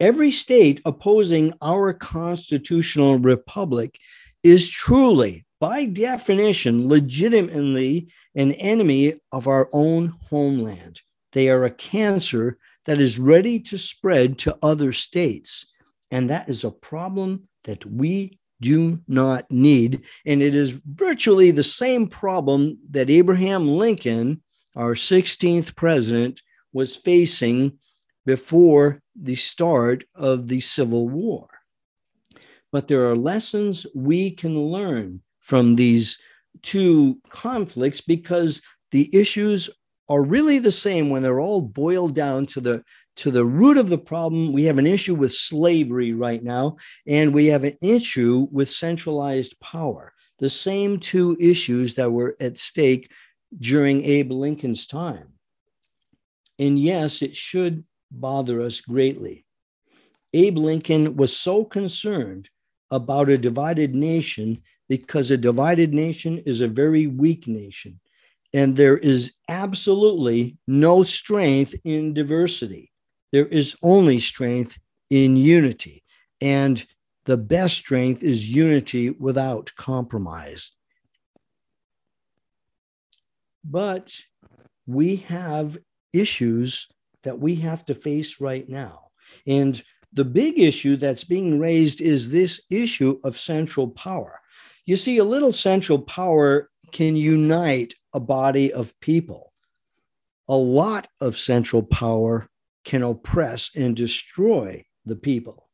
[0.00, 3.98] Every state opposing our constitutional republic
[4.42, 11.00] is truly, by definition, legitimately an enemy of our own homeland.
[11.32, 15.66] They are a cancer that is ready to spread to other states.
[16.10, 20.04] And that is a problem that we do not need.
[20.26, 24.42] And it is virtually the same problem that Abraham Lincoln,
[24.76, 26.42] our 16th president,
[26.72, 27.78] was facing
[28.26, 31.48] before the start of the Civil War.
[32.72, 36.18] But there are lessons we can learn from these
[36.62, 39.70] two conflicts because the issues
[40.08, 42.82] are really the same when they're all boiled down to the
[43.16, 47.32] to the root of the problem we have an issue with slavery right now and
[47.32, 50.12] we have an issue with centralized power.
[50.38, 53.10] The same two issues that were at stake
[53.58, 55.34] during abe lincoln's time.
[56.58, 59.44] And yes it should bother us greatly.
[60.32, 62.50] Abe lincoln was so concerned
[62.90, 68.00] about a divided nation because a divided nation is a very weak nation
[68.54, 72.92] and there is absolutely no strength in diversity.
[73.34, 74.78] There is only strength
[75.10, 76.04] in unity.
[76.40, 76.86] And
[77.24, 80.70] the best strength is unity without compromise.
[83.64, 84.16] But
[84.86, 85.78] we have
[86.12, 86.86] issues
[87.24, 89.08] that we have to face right now.
[89.48, 89.82] And
[90.12, 94.38] the big issue that's being raised is this issue of central power.
[94.86, 99.52] You see, a little central power can unite a body of people.
[100.46, 102.48] A lot of central power
[102.84, 105.68] can oppress and destroy the people.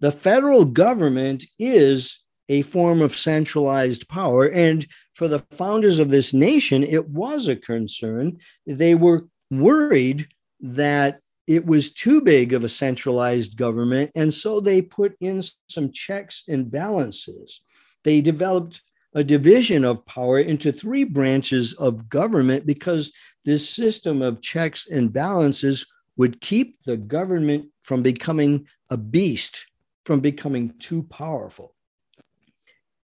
[0.00, 4.46] The federal government is a form of centralized power.
[4.46, 8.38] And for the founders of this nation, it was a concern.
[8.66, 10.28] They were worried
[10.60, 14.10] that it was too big of a centralized government.
[14.14, 17.62] And so they put in some checks and balances.
[18.02, 18.82] They developed
[19.14, 23.12] a division of power into three branches of government because
[23.44, 25.86] this system of checks and balances
[26.16, 29.66] would keep the government from becoming a beast,
[30.04, 31.74] from becoming too powerful.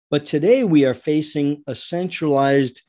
[0.09, 2.81] But today we are facing a centralized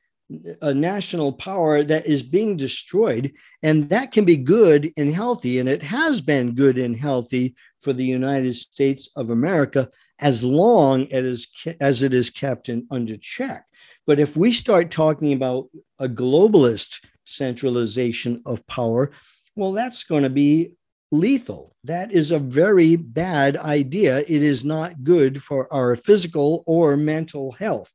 [0.60, 3.32] a national power that is being destroyed.
[3.62, 5.58] And that can be good and healthy.
[5.58, 9.88] And it has been good and healthy for the United States of America
[10.20, 11.46] as long as,
[11.80, 13.64] as it is kept in, under check.
[14.06, 19.12] But if we start talking about a globalist centralization of power,
[19.58, 20.72] well, that's going to be
[21.12, 21.74] lethal.
[21.84, 24.18] That is a very bad idea.
[24.20, 27.92] It is not good for our physical or mental health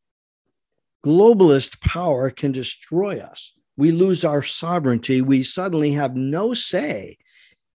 [1.03, 3.53] globalist power can destroy us.
[3.76, 5.22] We lose our sovereignty.
[5.22, 7.18] We suddenly have no say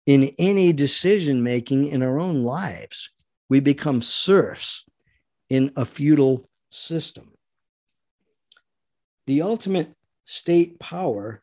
[0.06, 3.10] in any decision making in our own lives.
[3.50, 4.86] We become serfs
[5.50, 7.32] in a feudal system.
[9.28, 9.94] The ultimate
[10.26, 11.42] state power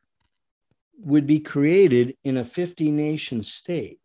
[1.03, 4.01] would be created in a 50 nation state.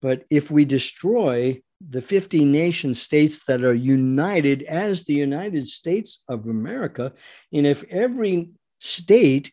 [0.00, 6.24] But if we destroy the 50 nation states that are united as the United States
[6.28, 7.12] of America.
[7.52, 8.50] And if every
[8.80, 9.52] state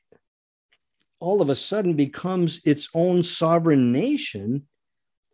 [1.19, 4.67] all of a sudden becomes its own sovereign nation,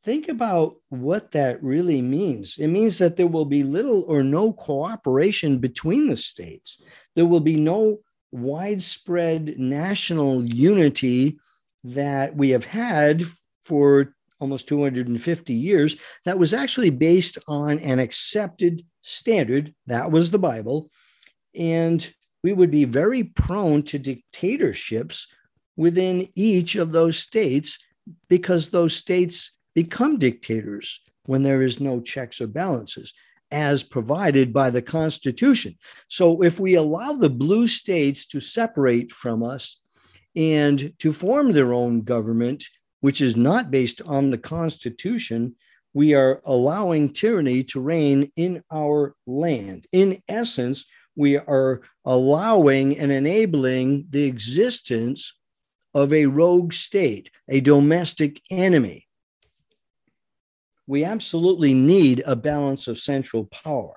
[0.04, 2.56] think about what that really means.
[2.58, 6.82] It means that there will be little or no cooperation between the states,
[7.16, 8.00] there will be no
[8.32, 11.38] widespread national unity
[11.84, 13.24] that we have had
[13.64, 19.74] for almost 250 years, that was actually based on an accepted standard.
[19.88, 20.90] That was the Bible.
[21.56, 22.08] And
[22.44, 25.28] we would be very prone to dictatorships
[25.78, 27.80] within each of those states
[28.30, 33.14] because those states become dictators when there is no checks or balances
[33.52, 35.78] as provided by the Constitution.
[36.08, 39.82] So if we allow the blue states to separate from us
[40.36, 42.66] and to form their own government,
[43.02, 45.56] which is not based on the Constitution,
[45.94, 49.88] we are allowing tyranny to reign in our land.
[49.92, 50.86] In essence,
[51.16, 55.38] we are allowing and enabling the existence
[55.94, 59.08] of a rogue state, a domestic enemy.
[60.92, 63.96] We absolutely need a balance of central power,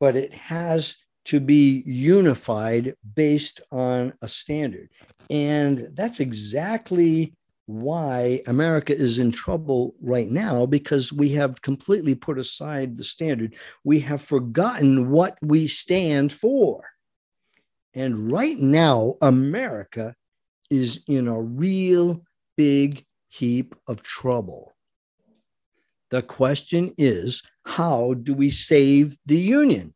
[0.00, 0.96] but it has
[1.26, 4.88] to be unified based on a standard.
[5.28, 7.34] And that's exactly
[7.66, 13.54] why America is in trouble right now because we have completely put aside the standard.
[13.84, 16.88] We have forgotten what we stand for.
[17.92, 20.14] And right now, America
[20.70, 22.22] is in a real
[22.56, 24.72] big heap of trouble.
[26.10, 29.92] The question is how do we save the Union?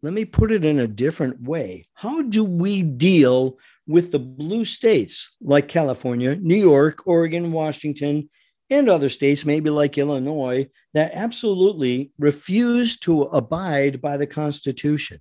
[0.00, 1.88] Let me put it in a different way.
[1.94, 8.30] How do we deal with the blue states like California, New York, Oregon, Washington,
[8.70, 15.18] and other states, maybe like Illinois, that absolutely refuse to abide by the Constitution?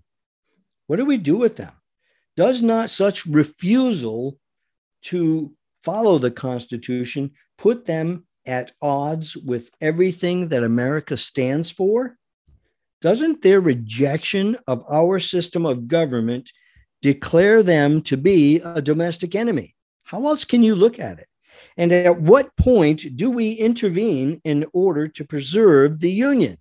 [0.86, 1.74] What do we do with them?
[2.36, 4.38] Does not such refusal
[5.04, 12.18] to follow the Constitution put them at odds with everything that America stands for?
[13.02, 16.52] Doesn't their rejection of our system of government
[17.02, 19.76] declare them to be a domestic enemy.
[20.04, 21.28] How else can you look at it?
[21.76, 26.58] And at what point do we intervene in order to preserve the Union?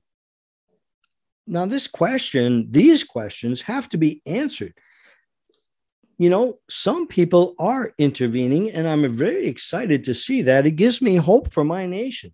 [1.47, 4.75] Now, this question, these questions have to be answered.
[6.19, 10.67] You know, some people are intervening, and I'm very excited to see that.
[10.67, 12.33] It gives me hope for my nation.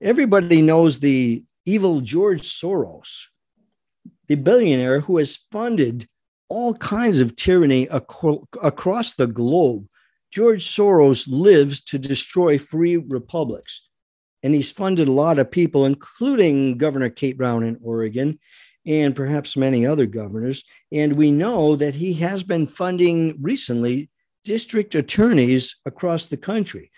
[0.00, 3.24] Everybody knows the evil George Soros,
[4.28, 6.08] the billionaire who has funded
[6.48, 9.88] all kinds of tyranny ac- across the globe.
[10.30, 13.88] George Soros lives to destroy free republics.
[14.42, 18.38] And he's funded a lot of people, including Governor Kate Brown in Oregon
[18.86, 20.64] and perhaps many other governors.
[20.92, 24.10] And we know that he has been funding recently
[24.44, 26.90] district attorneys across the country.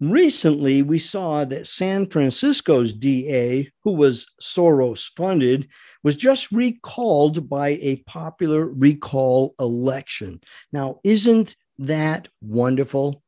[0.00, 5.68] Recently, we saw that San Francisco's DA, who was Soros funded,
[6.02, 10.40] was just recalled by a popular recall election.
[10.72, 13.22] Now, isn't that wonderful?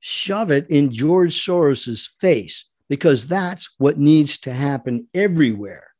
[0.00, 5.91] Shove it in George Soros's face because that's what needs to happen everywhere.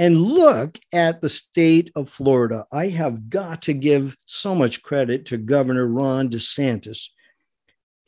[0.00, 2.64] And look at the state of Florida.
[2.72, 7.10] I have got to give so much credit to Governor Ron DeSantis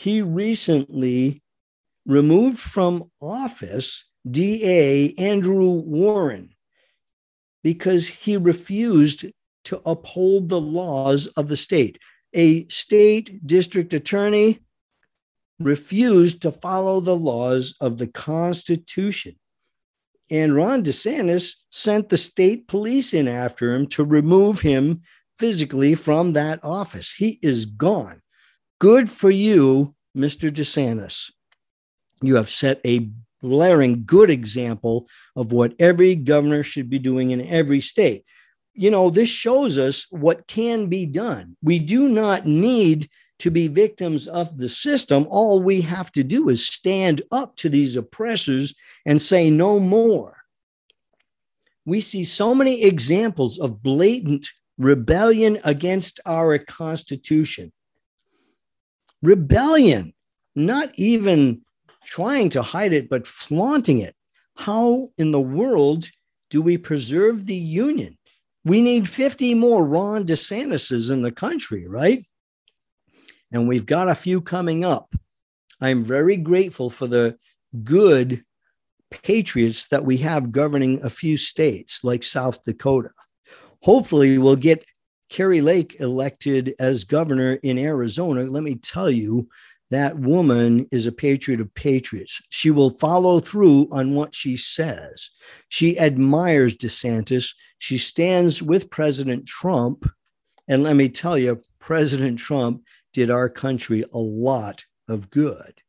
[0.02, 1.40] he recently
[2.06, 6.50] removed from office DA Andrew Warren
[7.62, 9.26] because he refused
[9.64, 12.00] to uphold the laws of the state.
[12.34, 14.58] A state district attorney
[15.60, 19.36] refused to follow the laws of the Constitution.
[20.32, 25.02] And Ron DeSantis sent the state police in after him to remove him
[25.38, 27.12] physically from that office.
[27.12, 28.22] He is gone.
[28.80, 30.50] Good for you, Mr.
[30.50, 31.30] DeSantis.
[32.22, 33.10] You have set a
[33.42, 35.06] blaring good example
[35.36, 38.24] of what every governor should be doing in every state.
[38.72, 41.58] You know, this shows us what can be done.
[41.62, 43.10] We do not need
[43.42, 45.26] to be victims of the system.
[45.28, 50.36] All we have to do is stand up to these oppressors and say no more.
[51.84, 54.46] We see so many examples of blatant
[54.78, 57.72] rebellion against our Constitution
[59.22, 60.14] rebellion,
[60.54, 61.62] not even
[62.04, 64.14] trying to hide it, but flaunting it.
[64.56, 66.08] How in the world
[66.50, 68.18] do we preserve the union?
[68.64, 72.24] We need 50 more Ron DeSantis's in the country, right?
[73.52, 75.14] And we've got a few coming up.
[75.80, 77.36] I'm very grateful for the
[77.84, 78.44] good
[79.10, 83.10] patriots that we have governing a few states like South Dakota.
[83.82, 84.84] Hopefully, we'll get
[85.32, 89.48] Kari Lake elected as governor in Arizona, let me tell you,
[89.90, 92.42] that woman is a patriot of patriots.
[92.50, 95.30] She will follow through on what she says.
[95.70, 97.54] She admires DeSantis.
[97.78, 100.06] She stands with President Trump.
[100.68, 102.82] And let me tell you, President Trump
[103.12, 105.80] did our country a lot of good.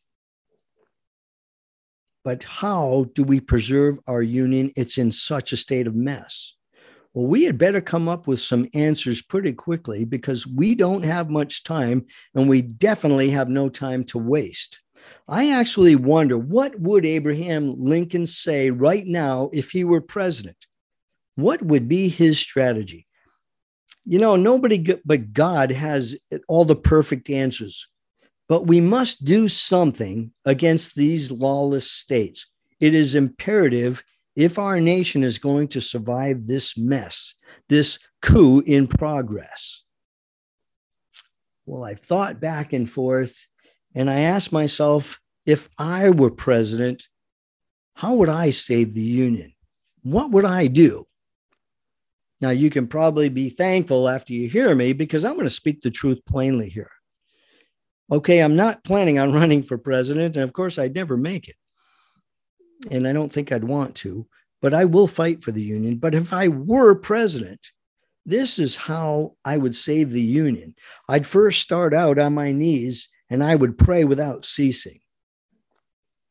[2.24, 4.72] But how do we preserve our union?
[4.76, 6.56] It's in such a state of mess.
[7.14, 11.30] Well, we had better come up with some answers pretty quickly because we don't have
[11.30, 14.82] much time and we definitely have no time to waste.
[15.28, 20.66] I actually wonder what would Abraham Lincoln say right now if he were president?
[21.36, 23.06] What would be his strategy?
[24.06, 27.88] You know, nobody but God has all the perfect answers,
[28.50, 32.52] but we must do something against these lawless states.
[32.80, 34.04] It is imperative
[34.36, 37.36] if our nation is going to survive this mess,
[37.70, 39.84] this coup in progress.
[41.66, 43.48] Well, I've thought back and forth,
[43.96, 47.08] and I asked myself if I were president,
[47.96, 49.54] how would I save the Union?
[50.02, 51.06] What would I do?
[52.44, 55.82] Now, you can probably be thankful after you hear me because I'm going to speak
[55.82, 56.92] the truth plainly here.
[58.12, 60.36] Okay, I'm not planning on running for president.
[60.36, 61.56] And of course, I'd never make it.
[62.92, 64.28] And I don't think I'd want to,
[64.62, 65.96] but I will fight for the union.
[65.96, 67.62] But if I were president,
[68.26, 70.76] this is how I would save the union.
[71.08, 75.00] I'd first start out on my knees and I would pray without ceasing.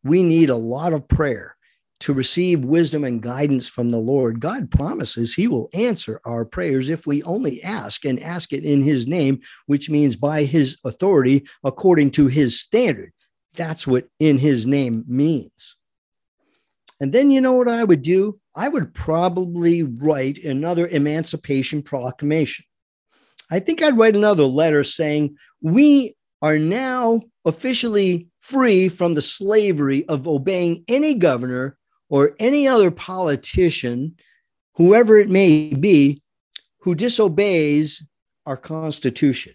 [0.05, 1.57] We need a lot of prayer
[2.03, 6.91] to receive wisdom and guidance from the Lord, God promises He will answer our prayers
[6.91, 11.47] if we only ask and ask it in His name, which means by His authority
[11.63, 13.13] according to His standard.
[13.55, 15.77] That's what in His name means.
[17.01, 18.41] And then you know what I would do?
[18.57, 22.65] I would probably write another Emancipation Proclamation.
[23.49, 30.05] I think I'd write another letter saying, We are now officially free from the slavery
[30.09, 31.77] of obeying any governor
[32.13, 34.15] or any other politician,
[34.75, 36.23] whoever it may be,
[36.81, 38.07] who disobeys
[38.45, 39.55] our Constitution.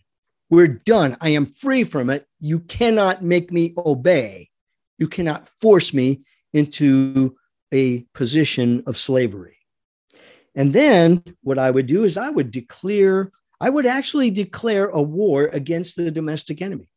[0.50, 1.18] We're done.
[1.22, 2.26] I am free from it.
[2.40, 4.50] You cannot make me obey.
[4.98, 7.36] You cannot force me into
[7.72, 9.58] a position of slavery.
[10.56, 13.32] And then what I would do is I would declare,
[13.62, 16.90] I would actually declare a war against the domestic enemy.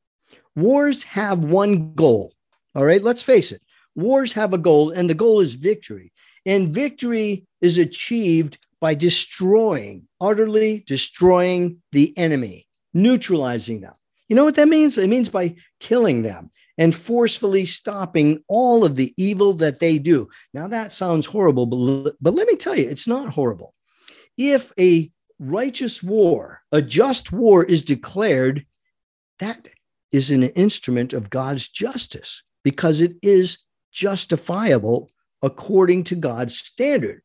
[0.57, 2.33] Wars have one goal.
[2.75, 3.61] All right, let's face it
[3.95, 6.13] wars have a goal, and the goal is victory.
[6.47, 13.95] And victory is achieved by destroying, utterly destroying the enemy, neutralizing them.
[14.29, 14.97] You know what that means?
[14.97, 20.29] It means by killing them and forcefully stopping all of the evil that they do.
[20.55, 23.75] Now, that sounds horrible, but, but let me tell you, it's not horrible.
[24.39, 28.65] If a righteous war, a just war is declared,
[29.41, 29.69] that
[30.13, 33.59] is an instrument of God's justice because it is
[33.91, 35.11] justifiable
[35.43, 37.23] according to God's standard.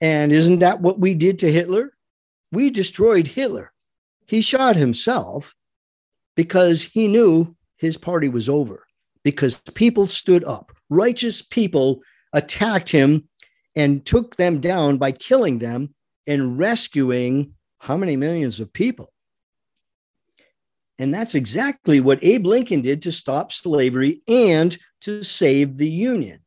[0.00, 1.92] And isn't that what we did to Hitler?
[2.52, 3.72] We destroyed Hitler.
[4.26, 5.54] He shot himself
[6.36, 8.84] because he knew his party was over,
[9.22, 10.72] because people stood up.
[10.90, 12.02] Righteous people
[12.32, 13.28] attacked him
[13.76, 15.94] and took them down by killing them
[16.26, 19.13] and rescuing how many millions of people?
[20.98, 26.40] And that's exactly what Abe Lincoln did to stop slavery and to save the Union,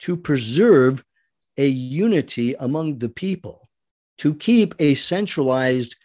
[0.00, 1.02] to preserve
[1.56, 3.68] a unity among the people,
[4.18, 5.96] to keep a centralized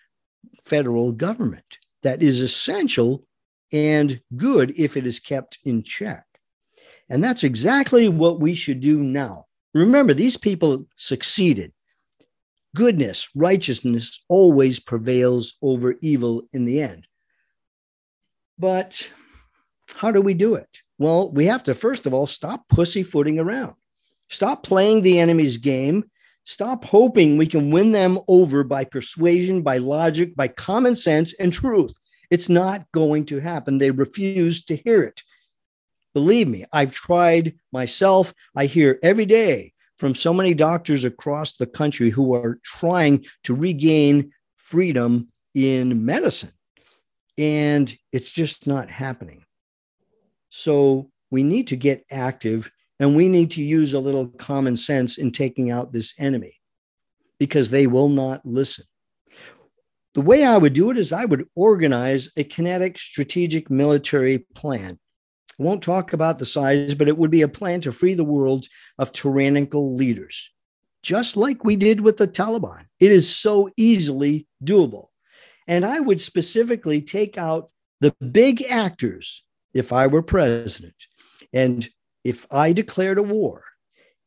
[0.64, 3.26] federal government that is essential
[3.72, 6.26] and good if it is kept in check.
[7.10, 9.46] And that's exactly what we should do now.
[9.74, 11.74] Remember, these people succeeded
[12.76, 17.08] goodness, righteousness always prevails over evil in the end.
[18.58, 19.10] But
[19.96, 20.70] how do we do it?
[20.98, 23.76] Well, we have to, first of all, stop pussyfooting around.
[24.30, 26.06] Stop playing the enemy's game.
[26.44, 31.52] Stop hoping we can win them over by persuasion, by logic, by common sense and
[31.52, 31.94] truth.
[32.30, 33.78] It's not going to happen.
[33.78, 35.22] They refuse to hear it.
[36.14, 38.34] Believe me, I've tried myself.
[38.56, 43.54] I hear every day from so many doctors across the country who are trying to
[43.54, 46.50] regain freedom in medicine.
[47.38, 49.44] And it's just not happening.
[50.50, 55.20] So we need to get active and we need to use a little common sense
[55.20, 56.56] in taking out this enemy
[57.38, 58.86] because they will not listen.
[60.16, 64.98] The way I would do it is I would organize a kinetic strategic military plan
[65.62, 68.66] won't talk about the size, but it would be a plan to free the world
[68.98, 70.52] of tyrannical leaders,
[71.04, 72.86] just like we did with the Taliban.
[73.00, 75.08] It is so easily doable.
[75.68, 77.70] And I would specifically take out
[78.02, 79.44] the big actors
[79.74, 80.96] if I were president.
[81.54, 81.88] And
[82.24, 83.64] if I declared a war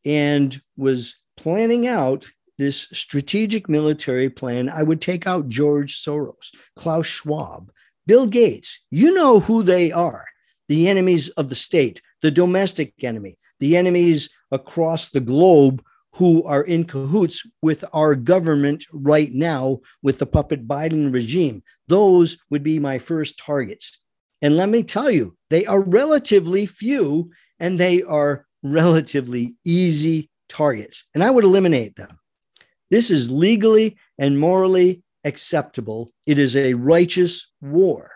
[0.05, 7.07] and was planning out this strategic military plan, I would take out George Soros, Klaus
[7.07, 7.71] Schwab,
[8.07, 8.81] Bill Gates.
[8.91, 10.25] You know who they are
[10.69, 15.83] the enemies of the state, the domestic enemy, the enemies across the globe
[16.15, 21.63] who are in cahoots with our government right now with the puppet Biden regime.
[21.89, 24.01] Those would be my first targets.
[24.41, 31.05] And let me tell you, they are relatively few and they are relatively easy targets.
[31.15, 32.19] And I would eliminate them.
[32.91, 36.11] This is legally and morally acceptable.
[36.27, 38.13] It is a righteous war.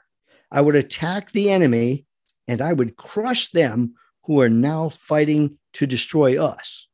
[0.52, 2.06] I would attack the enemy
[2.48, 3.94] and I would crush them
[4.24, 6.88] who are now fighting to destroy us.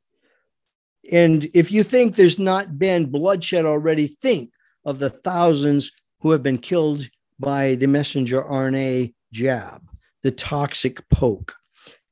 [1.11, 4.51] And if you think there's not been bloodshed already, think
[4.85, 9.83] of the thousands who have been killed by the messenger RNA jab,
[10.23, 11.55] the toxic poke.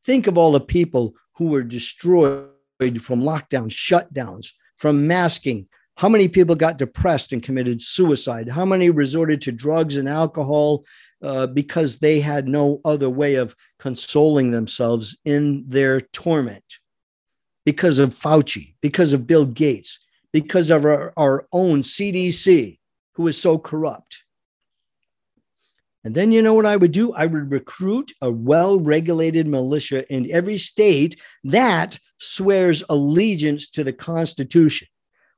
[0.04, 2.48] Think of all the people who were destroyed
[3.00, 5.68] from lockdowns, shutdowns, from masking.
[5.96, 8.48] How many people got depressed and committed suicide?
[8.48, 10.84] How many resorted to drugs and alcohol
[11.22, 16.64] uh, because they had no other way of consoling themselves in their torment?
[17.64, 19.98] Because of Fauci, because of Bill Gates,
[20.32, 22.78] because of our, our own CDC,
[23.14, 24.24] who is so corrupt.
[26.04, 27.12] And then you know what I would do?
[27.12, 33.92] I would recruit a well regulated militia in every state that swears allegiance to the
[33.92, 34.88] Constitution.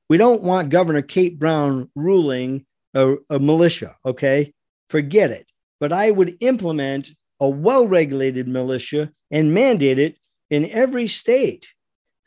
[0.08, 2.64] We don't want Governor Kate Brown ruling
[2.94, 4.54] a, a militia, okay?
[4.88, 5.46] Forget it.
[5.80, 7.10] But I would implement
[7.40, 10.16] a well regulated militia and mandate it
[10.50, 11.68] in every state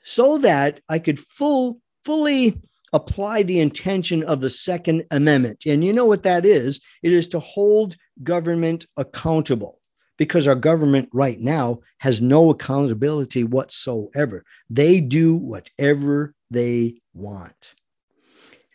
[0.04, 2.62] so that I could full, fully
[2.94, 5.64] apply the intention of the Second Amendment.
[5.66, 6.80] And you know what that is?
[7.04, 9.80] It is to hold government accountable
[10.18, 14.44] because our government right now has no accountability whatsoever.
[14.70, 17.76] They do whatever they want.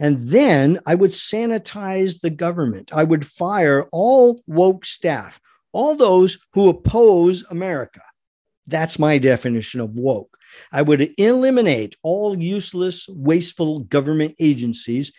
[0.02, 2.90] And then I would sanitize the government.
[2.92, 5.40] I would fire all woke staff,
[5.72, 8.02] all those who oppose America.
[8.66, 10.36] That's my definition of woke.
[10.72, 15.12] I would eliminate all useless, wasteful government agencies.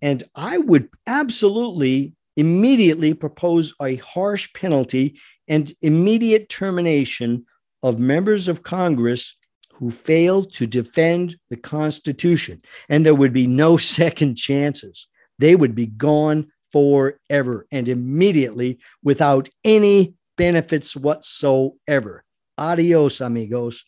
[0.00, 7.44] And I would absolutely immediately propose a harsh penalty and immediate termination
[7.82, 9.36] of members of Congress
[9.82, 12.62] who failed to defend the Constitution.
[12.88, 15.08] And there would be no second chances.
[15.40, 22.22] They would be gone forever and immediately without any benefits whatsoever.
[22.56, 23.84] Adios, amigos.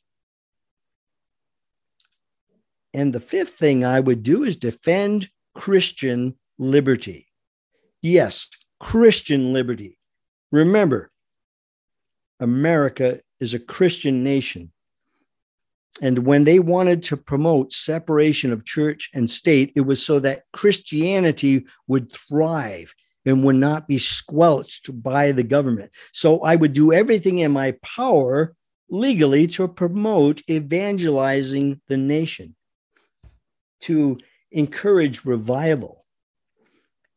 [2.93, 7.29] And the fifth thing I would do is defend Christian liberty.
[8.03, 8.49] Yes,
[8.81, 9.97] Christian liberty.
[10.51, 11.13] Remember,
[12.41, 14.73] America is a Christian nation.
[16.03, 20.45] And when they wanted to promote separation of church and state, it was so that
[20.53, 25.93] Christianity would thrive and would not be squelched by the government.
[26.13, 28.55] So I would do everything in my power
[28.91, 32.55] legally to promote evangelizing the nation
[33.81, 34.19] to
[34.51, 36.05] encourage revival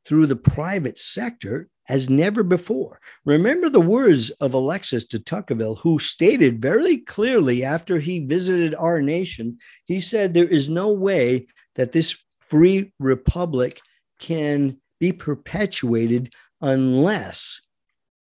[0.06, 3.00] through the private sector as never before.
[3.26, 9.02] Remember the words of Alexis de Tocqueville, who stated very clearly after he visited our
[9.02, 13.82] nation, he said, There is no way that this free republic
[14.20, 17.62] can be perpetuated unless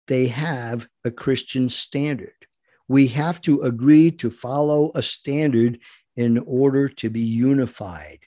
[0.07, 2.34] they have a Christian standard.
[2.88, 5.80] We have to agree to follow a standard
[6.16, 8.20] in order to be unified.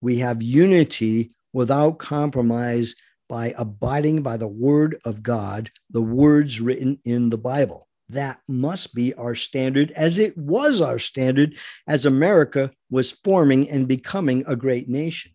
[0.00, 2.94] We have unity without compromise
[3.28, 7.88] by abiding by the word of God, the words written in the Bible.
[8.08, 11.56] That must be our standard, as it was our standard
[11.88, 15.32] as America was forming and becoming a great nation.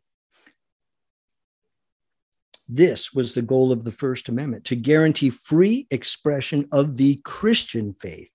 [2.70, 7.94] This was the goal of the First Amendment to guarantee free expression of the Christian
[7.94, 8.32] faith.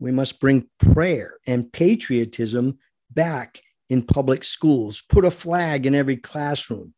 [0.00, 6.16] We must bring prayer and patriotism back in public schools, put a flag in every
[6.16, 6.94] classroom,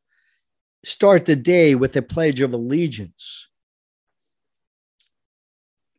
[0.84, 3.48] start the day with a Pledge of Allegiance.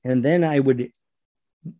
[0.03, 0.91] And then I would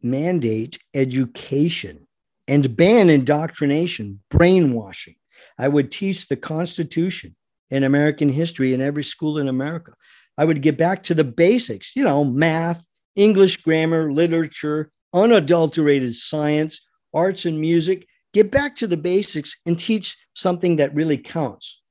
[0.01, 2.07] mandate education
[2.47, 5.15] and ban indoctrination, brainwashing.
[5.57, 7.35] I would teach the Constitution
[7.69, 9.93] and American history in every school in America.
[10.37, 12.85] I would get back to the basics, you know, math,
[13.15, 20.17] English grammar, literature, unadulterated science, arts and music, Get back to the basics and teach
[20.33, 21.82] something that really counts.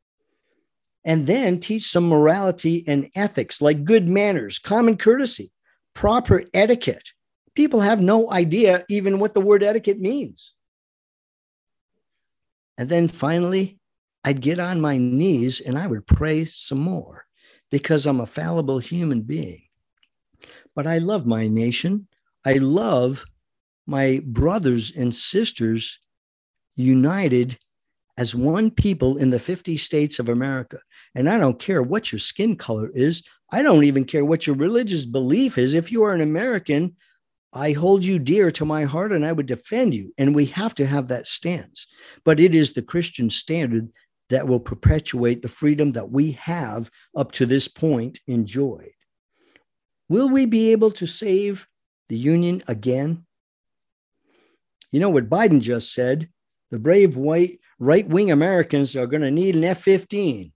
[1.05, 5.53] And then teach some morality and ethics like good manners, common courtesy,
[5.95, 7.13] proper etiquette.
[7.55, 10.55] People have no idea even what the word etiquette means.
[12.79, 13.79] And then finally,
[14.25, 17.27] I'd get on my knees and I would pray some more
[17.71, 19.63] because I'm a fallible human being.
[20.75, 22.07] But I love my nation.
[22.45, 23.25] I love
[23.87, 25.99] my brothers and sisters
[26.77, 27.59] united
[28.17, 30.79] as one people in the 50 states of America.
[31.15, 34.57] And I don't care what your skin color is, I don't even care what your
[34.57, 35.75] religious belief is.
[35.75, 36.97] If you are an American,
[37.53, 40.15] I hold you dear to my heart and I would defend you.
[40.17, 41.87] And we have to have that stance.
[42.25, 43.91] But it is the Christian standard
[44.31, 48.93] that will perpetuate the freedom that we have up to this point enjoyed.
[50.09, 51.69] Will we be able to save
[52.09, 53.27] the Union again?
[54.91, 56.31] You know what Biden just said?
[56.71, 60.53] The brave white right wing Americans are going to need an F 15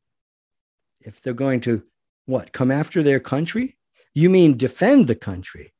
[1.06, 1.82] if they're going to,
[2.26, 3.76] what, come after their country?
[4.14, 5.72] You mean defend the country?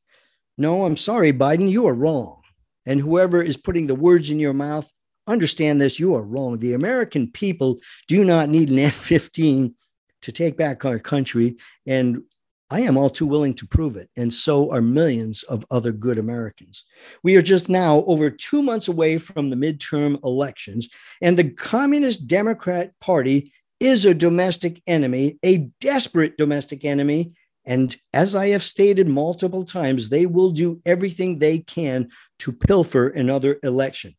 [0.57, 2.43] No, I'm sorry, Biden, you are wrong.
[2.87, 4.91] And whoever is putting the words in your mouth,
[5.27, 6.59] understand this, you are wrong.
[6.59, 9.75] The American people do not need an F 15
[10.23, 11.57] to take back our country.
[11.87, 12.23] And
[12.69, 14.11] I am all too willing to prove it.
[14.17, 16.85] And so are millions of other good Americans.
[17.23, 20.89] We are just now over two months away from the midterm elections,
[21.23, 27.35] and the Communist Democrat Party is a domestic enemy, a desperate domestic enemy.
[27.65, 32.09] And as I have stated multiple times, they will do everything they can
[32.41, 34.15] to pilfer another election.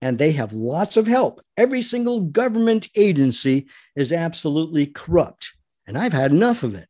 [0.00, 1.40] And they have lots of help.
[1.56, 3.66] Every single government agency
[3.96, 5.52] is absolutely corrupt.
[5.86, 6.88] And I've had enough of it.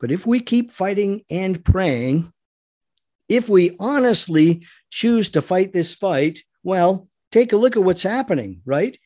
[0.00, 2.32] But if we keep fighting and praying,
[3.28, 8.60] if we honestly choose to fight this fight, well, take a look at what's happening,
[8.64, 8.96] right?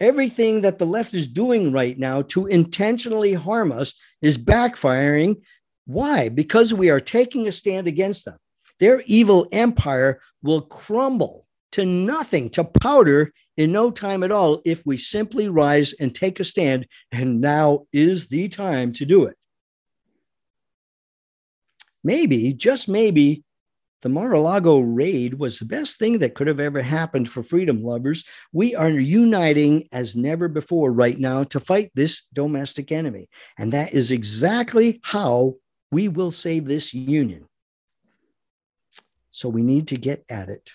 [0.00, 5.42] Everything that the left is doing right now to intentionally harm us is backfiring.
[5.86, 6.28] Why?
[6.28, 8.36] Because we are taking a stand against them.
[8.78, 14.86] Their evil empire will crumble to nothing, to powder in no time at all if
[14.86, 16.86] we simply rise and take a stand.
[17.10, 19.36] And now is the time to do it
[22.04, 23.44] maybe, just maybe,
[24.02, 27.42] the Mar a Lago raid was the best thing that could have ever happened for
[27.42, 28.24] freedom lovers.
[28.52, 33.28] We are uniting as never before right now to fight this domestic enemy.
[33.58, 35.54] And that is exactly how
[35.90, 37.46] we will save this union.
[39.32, 40.70] So we need to get at it.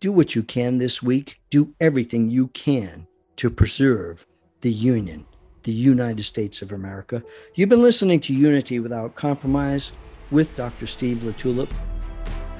[0.00, 1.40] Do what you can this week.
[1.48, 3.06] Do everything you can
[3.36, 4.26] to preserve
[4.60, 5.26] the union
[5.64, 7.22] the United States of America.
[7.54, 9.92] You've been listening to Unity Without Compromise
[10.30, 10.86] with Dr.
[10.86, 11.72] Steve LaTulippe.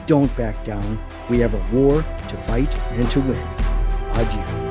[0.07, 0.99] Don't back down.
[1.31, 3.49] We have a war to fight and to win.
[4.15, 4.64] Adieu.